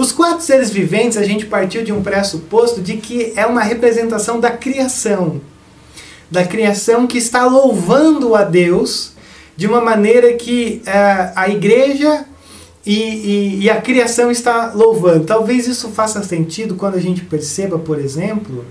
Os 0.00 0.12
quatro 0.12 0.42
seres 0.42 0.70
viventes, 0.70 1.18
a 1.18 1.22
gente 1.22 1.44
partiu 1.44 1.84
de 1.84 1.92
um 1.92 2.02
pressuposto 2.02 2.80
de 2.80 2.96
que 2.96 3.34
é 3.36 3.44
uma 3.44 3.60
representação 3.60 4.40
da 4.40 4.50
criação. 4.50 5.42
Da 6.30 6.42
criação 6.42 7.06
que 7.06 7.18
está 7.18 7.44
louvando 7.44 8.34
a 8.34 8.42
Deus 8.42 9.12
de 9.58 9.66
uma 9.66 9.78
maneira 9.78 10.32
que 10.32 10.80
uh, 10.86 11.32
a 11.36 11.50
igreja 11.50 12.24
e, 12.86 12.94
e, 12.94 13.58
e, 13.64 13.68
a 13.68 13.78
criação 13.78 14.30
está 14.30 14.72
louvando. 14.72 15.26
Talvez 15.26 15.68
isso 15.68 15.90
faça 15.90 16.22
sentido 16.22 16.76
quando 16.76 16.94
a 16.94 17.00
gente 17.00 17.20
perceba, 17.20 17.78
por 17.78 17.98
exemplo, 17.98 18.64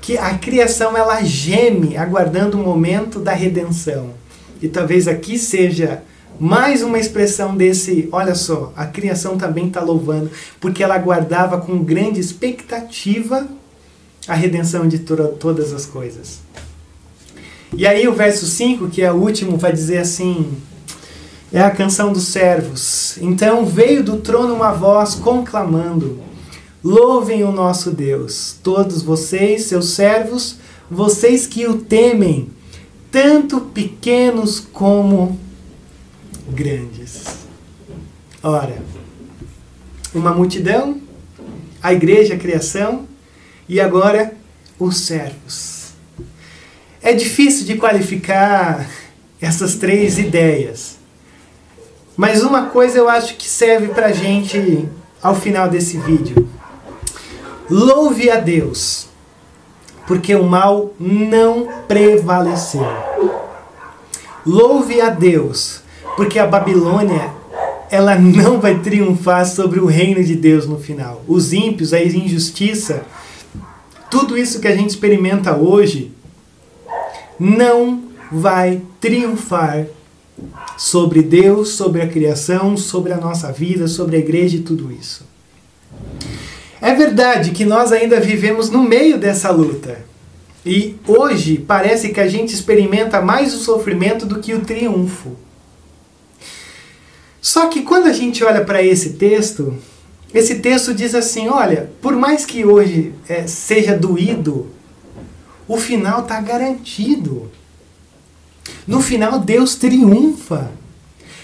que 0.00 0.16
a 0.16 0.38
criação 0.38 0.96
ela 0.96 1.24
geme 1.24 1.96
aguardando 1.96 2.56
o 2.56 2.62
momento 2.62 3.18
da 3.18 3.32
redenção. 3.32 4.10
E 4.62 4.68
talvez 4.68 5.08
aqui 5.08 5.36
seja 5.36 6.04
mais 6.42 6.82
uma 6.82 6.98
expressão 6.98 7.56
desse, 7.56 8.08
olha 8.10 8.34
só, 8.34 8.72
a 8.74 8.84
criação 8.84 9.38
também 9.38 9.68
está 9.68 9.80
louvando, 9.80 10.28
porque 10.60 10.82
ela 10.82 10.96
aguardava 10.96 11.60
com 11.60 11.84
grande 11.84 12.18
expectativa 12.18 13.46
a 14.26 14.34
redenção 14.34 14.88
de 14.88 14.98
to 14.98 15.16
todas 15.38 15.72
as 15.72 15.86
coisas. 15.86 16.40
E 17.76 17.86
aí 17.86 18.08
o 18.08 18.12
verso 18.12 18.44
5, 18.44 18.88
que 18.88 19.02
é 19.02 19.12
o 19.12 19.18
último, 19.18 19.56
vai 19.56 19.72
dizer 19.72 19.98
assim: 19.98 20.50
é 21.52 21.62
a 21.62 21.70
canção 21.70 22.12
dos 22.12 22.24
servos. 22.24 23.18
Então 23.18 23.64
veio 23.64 24.02
do 24.02 24.16
trono 24.16 24.52
uma 24.52 24.72
voz 24.72 25.14
conclamando: 25.14 26.18
Louvem 26.82 27.44
o 27.44 27.52
nosso 27.52 27.92
Deus, 27.92 28.56
todos 28.64 29.00
vocês, 29.00 29.66
seus 29.66 29.90
servos, 29.90 30.56
vocês 30.90 31.46
que 31.46 31.68
o 31.68 31.76
temem, 31.78 32.48
tanto 33.12 33.60
pequenos 33.60 34.58
como 34.58 35.38
grandes. 36.48 37.24
Ora, 38.42 38.82
uma 40.14 40.32
multidão, 40.32 41.00
a 41.82 41.92
igreja, 41.92 42.34
a 42.34 42.38
criação 42.38 43.06
e 43.68 43.80
agora 43.80 44.34
os 44.78 44.98
servos. 44.98 45.92
É 47.02 47.12
difícil 47.12 47.66
de 47.66 47.76
qualificar 47.76 48.88
essas 49.40 49.74
três 49.74 50.18
ideias. 50.18 50.96
Mas 52.16 52.42
uma 52.42 52.66
coisa 52.66 52.98
eu 52.98 53.08
acho 53.08 53.36
que 53.36 53.48
serve 53.48 53.88
pra 53.88 54.12
gente 54.12 54.88
ao 55.22 55.34
final 55.34 55.68
desse 55.68 55.98
vídeo. 55.98 56.48
Louve 57.70 58.30
a 58.30 58.36
Deus, 58.36 59.08
porque 60.06 60.34
o 60.34 60.44
mal 60.44 60.92
não 60.98 61.68
prevaleceu. 61.88 62.86
Louve 64.44 65.00
a 65.00 65.08
Deus, 65.08 65.81
porque 66.16 66.38
a 66.38 66.46
Babilônia 66.46 67.30
ela 67.90 68.16
não 68.16 68.58
vai 68.58 68.78
triunfar 68.78 69.46
sobre 69.46 69.78
o 69.78 69.86
reino 69.86 70.24
de 70.24 70.34
Deus 70.34 70.66
no 70.66 70.78
final. 70.78 71.22
Os 71.28 71.52
ímpios, 71.52 71.92
a 71.92 72.02
injustiça, 72.02 73.02
tudo 74.10 74.36
isso 74.36 74.60
que 74.60 74.68
a 74.68 74.74
gente 74.74 74.90
experimenta 74.90 75.56
hoje 75.56 76.12
não 77.38 78.04
vai 78.30 78.80
triunfar 79.00 79.86
sobre 80.78 81.22
Deus, 81.22 81.70
sobre 81.70 82.00
a 82.00 82.08
criação, 82.08 82.76
sobre 82.76 83.12
a 83.12 83.16
nossa 83.16 83.52
vida, 83.52 83.86
sobre 83.86 84.16
a 84.16 84.18
igreja 84.18 84.56
e 84.56 84.60
tudo 84.60 84.90
isso. 84.90 85.26
É 86.80 86.94
verdade 86.94 87.50
que 87.50 87.64
nós 87.64 87.92
ainda 87.92 88.18
vivemos 88.18 88.70
no 88.70 88.82
meio 88.82 89.18
dessa 89.18 89.50
luta. 89.50 90.00
E 90.64 90.96
hoje 91.06 91.58
parece 91.58 92.08
que 92.10 92.20
a 92.20 92.26
gente 92.26 92.54
experimenta 92.54 93.20
mais 93.20 93.54
o 93.54 93.58
sofrimento 93.58 94.26
do 94.26 94.40
que 94.40 94.54
o 94.54 94.60
triunfo. 94.60 95.36
Só 97.42 97.66
que 97.66 97.82
quando 97.82 98.06
a 98.06 98.12
gente 98.12 98.44
olha 98.44 98.64
para 98.64 98.82
esse 98.82 99.14
texto, 99.14 99.76
esse 100.32 100.60
texto 100.60 100.94
diz 100.94 101.12
assim: 101.12 101.48
olha, 101.48 101.90
por 102.00 102.14
mais 102.14 102.46
que 102.46 102.64
hoje 102.64 103.12
é, 103.28 103.48
seja 103.48 103.98
doído, 103.98 104.68
o 105.66 105.76
final 105.76 106.20
está 106.20 106.40
garantido. 106.40 107.50
No 108.86 109.00
final, 109.00 109.40
Deus 109.40 109.74
triunfa. 109.74 110.70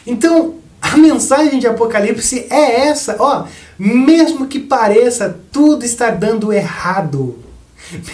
Então, 0.06 0.54
a 0.80 0.96
mensagem 0.96 1.58
de 1.58 1.66
Apocalipse 1.66 2.46
é 2.48 2.88
essa, 2.88 3.16
ó, 3.18 3.46
mesmo 3.76 4.46
que 4.46 4.60
pareça 4.60 5.38
tudo 5.50 5.84
estar 5.84 6.12
dando 6.12 6.52
errado, 6.52 7.36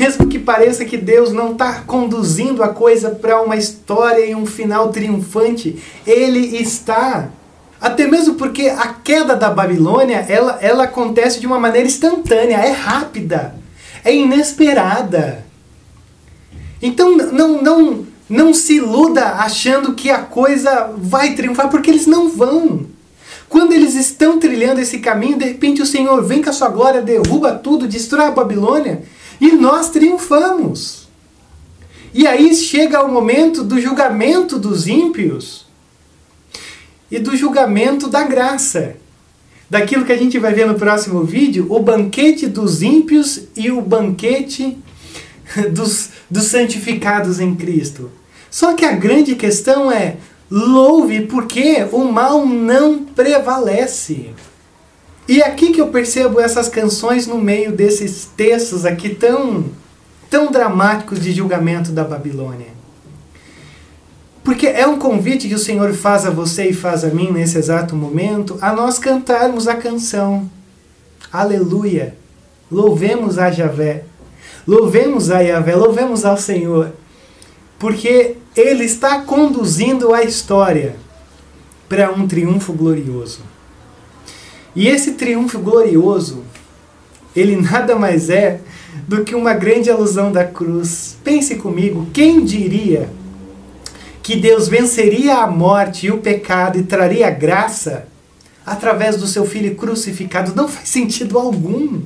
mesmo 0.01 0.27
que 0.27 0.39
pareça 0.39 0.85
que 0.85 0.97
Deus 0.97 1.33
não 1.33 1.53
está 1.53 1.83
conduzindo 1.83 2.63
a 2.63 2.69
coisa 2.69 3.11
para 3.11 3.43
uma 3.43 3.57
história 3.57 4.25
e 4.25 4.35
um 4.35 4.47
final 4.47 4.89
triunfante, 4.89 5.79
Ele 6.07 6.57
está. 6.57 7.29
Até 7.81 8.07
mesmo 8.07 8.35
porque 8.35 8.69
a 8.69 8.89
queda 8.89 9.37
da 9.37 9.51
Babilônia, 9.51 10.25
ela, 10.29 10.59
ela 10.61 10.85
acontece 10.85 11.41
de 11.41 11.47
uma 11.47 11.59
maneira 11.59 11.87
instantânea, 11.87 12.57
é 12.57 12.71
rápida, 12.71 13.55
é 14.05 14.15
inesperada. 14.15 15.45
Então 16.81 17.17
não, 17.17 17.63
não, 17.63 18.07
não 18.29 18.55
se 18.55 18.77
iluda 18.77 19.25
achando 19.35 19.95
que 19.95 20.11
a 20.11 20.19
coisa 20.19 20.93
vai 20.97 21.35
triunfar, 21.35 21.69
porque 21.69 21.91
eles 21.91 22.07
não 22.07 22.29
vão. 22.29 22.87
Quando 23.49 23.73
eles 23.73 23.95
estão 23.95 24.39
trilhando 24.39 24.81
esse 24.81 24.99
caminho, 24.99 25.39
de 25.39 25.45
repente 25.45 25.83
o 25.83 25.87
Senhor 25.87 26.23
vem 26.25 26.43
com 26.43 26.51
a 26.51 26.53
sua 26.53 26.69
glória, 26.69 27.03
derruba 27.03 27.53
tudo, 27.53 27.87
destrói 27.87 28.27
a 28.27 28.31
Babilônia 28.31 29.03
e 29.41 29.53
nós 29.53 29.91
triunfamos. 29.91 31.07
E 32.13 32.27
aí 32.27 32.55
chega 32.55 33.05
o 33.05 33.13
momento 33.13 33.63
do 33.63 33.81
julgamento 33.81 34.59
dos 34.59 34.87
ímpios 34.87 35.64
e 37.15 37.21
do 37.21 37.37
julgamento 37.37 38.09
da 38.09 38.25
graça. 38.25 38.97
Daquilo 39.71 40.05
que 40.05 40.11
a 40.11 40.17
gente 40.17 40.37
vai 40.37 40.53
ver 40.53 40.67
no 40.67 40.75
próximo 40.75 41.23
vídeo, 41.23 41.69
o 41.71 41.79
banquete 41.79 42.49
dos 42.49 42.83
ímpios 42.83 43.43
e 43.55 43.71
o 43.71 43.81
banquete 43.81 44.77
dos, 45.71 46.11
dos 46.29 46.45
santificados 46.47 47.39
em 47.39 47.55
Cristo. 47.55 48.11
Só 48.51 48.75
que 48.75 48.85
a 48.85 48.91
grande 48.91 49.37
questão 49.37 49.93
é: 49.93 50.17
louve 50.51 51.21
porque 51.27 51.87
o 51.93 52.05
mal 52.05 52.45
não 52.45 53.05
prevalece. 53.05 54.31
E 55.29 55.41
é 55.41 55.47
aqui 55.47 55.71
que 55.71 55.81
eu 55.81 55.89
percebo 55.89 56.41
essas 56.41 56.69
canções 56.69 57.29
no 57.29 57.39
meio 57.39 57.71
desses 57.71 58.29
textos 58.37 58.85
aqui 58.85 59.09
tão, 59.09 59.67
tão 60.29 60.51
dramáticos 60.51 61.21
de 61.21 61.31
julgamento 61.31 61.93
da 61.93 62.03
Babilônia. 62.03 62.75
Porque 64.45 64.67
é 64.67 64.87
um 64.87 64.99
convite 64.99 65.49
que 65.49 65.55
o 65.55 65.59
Senhor 65.59 65.93
faz 65.95 66.27
a 66.27 66.31
você 66.31 66.69
e 66.69 66.75
faz 66.75 67.03
a 67.03 67.09
mim 67.09 67.33
nesse 67.33 67.57
exato 67.57 67.97
momento 67.97 68.59
a 68.61 68.73
nós 68.73 68.99
cantarmos 68.99 69.67
a 69.67 69.75
canção. 69.75 70.51
Aleluia! 71.33 72.15
Louvemos 72.71 73.39
a 73.39 73.51
Javé. 73.51 74.05
Louvemos 74.67 75.31
a 75.31 75.41
Yahvé, 75.41 75.75
louvemos 75.75 76.25
ao 76.25 76.37
Senhor. 76.37 76.93
Porque 77.79 78.37
Ele 78.57 78.85
está 78.85 79.23
conduzindo 79.23 80.15
a 80.15 80.23
história 80.23 80.97
para 81.89 82.11
um 82.13 82.27
triunfo 82.27 82.73
glorioso. 82.73 83.41
E 84.75 84.89
esse 84.89 85.13
triunfo 85.13 85.59
glorioso, 85.59 86.43
ele 87.37 87.57
nada 87.57 87.95
mais 87.95 88.29
é 88.29 88.61
do 89.07 89.23
que 89.23 89.35
uma 89.35 89.55
grande 89.55 89.91
alusão 89.91 90.33
da 90.33 90.45
cruz. 90.45 91.17
Pense 91.23 91.57
comigo, 91.57 92.09
quem 92.13 92.45
diria 92.45 93.09
que 94.25 94.35
Deus 94.35 94.69
venceria 94.69 95.37
a 95.37 95.47
morte 95.47 96.07
e 96.07 96.11
o 96.11 96.17
pecado 96.17 96.79
e 96.79 96.83
traria 96.83 97.31
graça 97.31 98.07
através 98.65 99.19
do 99.19 99.27
seu 99.27 99.45
filho 99.45 99.75
crucificado. 99.75 100.55
Não 100.57 100.67
faz 100.67 100.89
sentido 100.89 101.39
algum. 101.39 102.01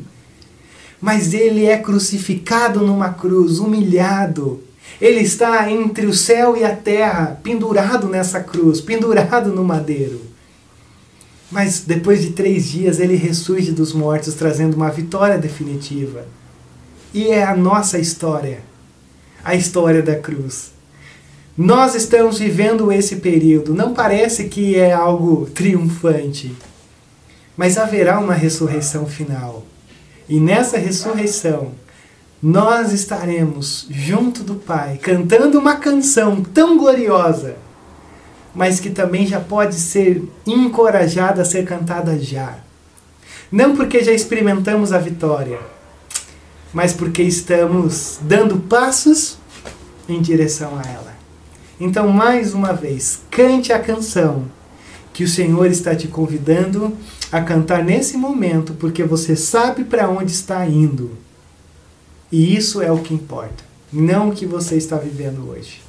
Mas 1.01 1.33
ele 1.33 1.67
é 1.67 1.79
crucificado 1.79 2.85
numa 2.85 3.11
cruz, 3.11 3.61
humilhado. 3.61 4.61
Ele 5.01 5.21
está 5.21 5.71
entre 5.71 6.07
o 6.07 6.13
céu 6.13 6.57
e 6.57 6.65
a 6.65 6.75
terra, 6.75 7.39
pendurado 7.41 8.09
nessa 8.09 8.41
cruz, 8.41 8.81
pendurado 8.81 9.53
no 9.53 9.63
madeiro. 9.63 10.21
Mas 11.53 11.83
depois 11.87 12.21
de 12.21 12.31
três 12.31 12.69
dias 12.69 12.99
ele 12.99 13.15
ressurge 13.15 13.71
dos 13.71 13.93
mortos, 13.93 14.35
trazendo 14.35 14.75
uma 14.75 14.91
vitória 14.91 15.39
definitiva. 15.39 16.27
E 17.15 17.29
é 17.29 17.45
a 17.45 17.55
nossa 17.57 17.97
história, 17.97 18.59
a 19.45 19.55
história 19.55 20.03
da 20.03 20.17
cruz. 20.17 20.78
Nós 21.61 21.97
estamos 21.97 22.39
vivendo 22.39 22.93
esse 22.93 23.17
período. 23.17 23.75
Não 23.75 23.93
parece 23.93 24.45
que 24.45 24.77
é 24.77 24.93
algo 24.93 25.47
triunfante, 25.47 26.55
mas 27.57 27.77
haverá 27.77 28.21
uma 28.21 28.33
ressurreição 28.33 29.07
final. 29.07 29.65
E 30.29 30.39
nessa 30.39 30.79
ressurreição, 30.79 31.73
nós 32.41 32.93
estaremos 32.93 33.89
junto 33.91 34.45
do 34.45 34.55
Pai, 34.55 34.99
cantando 34.99 35.59
uma 35.59 35.75
canção 35.75 36.45
tão 36.45 36.79
gloriosa, 36.79 37.57
mas 38.55 38.79
que 38.79 38.91
também 38.91 39.27
já 39.27 39.41
pode 39.41 39.75
ser 39.75 40.23
encorajada 40.47 41.43
a 41.43 41.45
ser 41.45 41.65
cantada 41.65 42.17
já. 42.21 42.57
Não 43.51 43.75
porque 43.75 44.05
já 44.05 44.13
experimentamos 44.13 44.93
a 44.93 44.99
vitória, 44.99 45.59
mas 46.73 46.93
porque 46.93 47.25
estamos 47.25 48.21
dando 48.23 48.61
passos 48.61 49.39
em 50.09 50.23
direção 50.23 50.79
a 50.79 50.89
ela. 50.89 51.18
Então, 51.81 52.09
mais 52.09 52.55
uma 52.55 52.73
vez, 52.73 53.21
cante 53.31 53.73
a 53.73 53.79
canção 53.79 54.47
que 55.13 55.25
o 55.25 55.29
Senhor 55.29 55.67
está 55.67 55.95
te 55.95 56.09
convidando 56.09 56.97
a 57.31 57.41
cantar 57.41 57.85
nesse 57.85 58.17
momento, 58.17 58.75
porque 58.75 59.05
você 59.05 59.37
sabe 59.37 59.85
para 59.85 60.09
onde 60.09 60.33
está 60.33 60.67
indo. 60.67 61.11
E 62.31 62.57
isso 62.57 62.83
é 62.83 62.91
o 62.91 62.99
que 62.99 63.15
importa, 63.15 63.65
não 63.93 64.29
o 64.29 64.35
que 64.35 64.47
você 64.47 64.77
está 64.77 64.97
vivendo 64.97 65.49
hoje. 65.51 65.81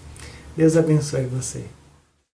Deus 0.55 0.75
abençoe 0.77 1.25
você. 1.25 1.63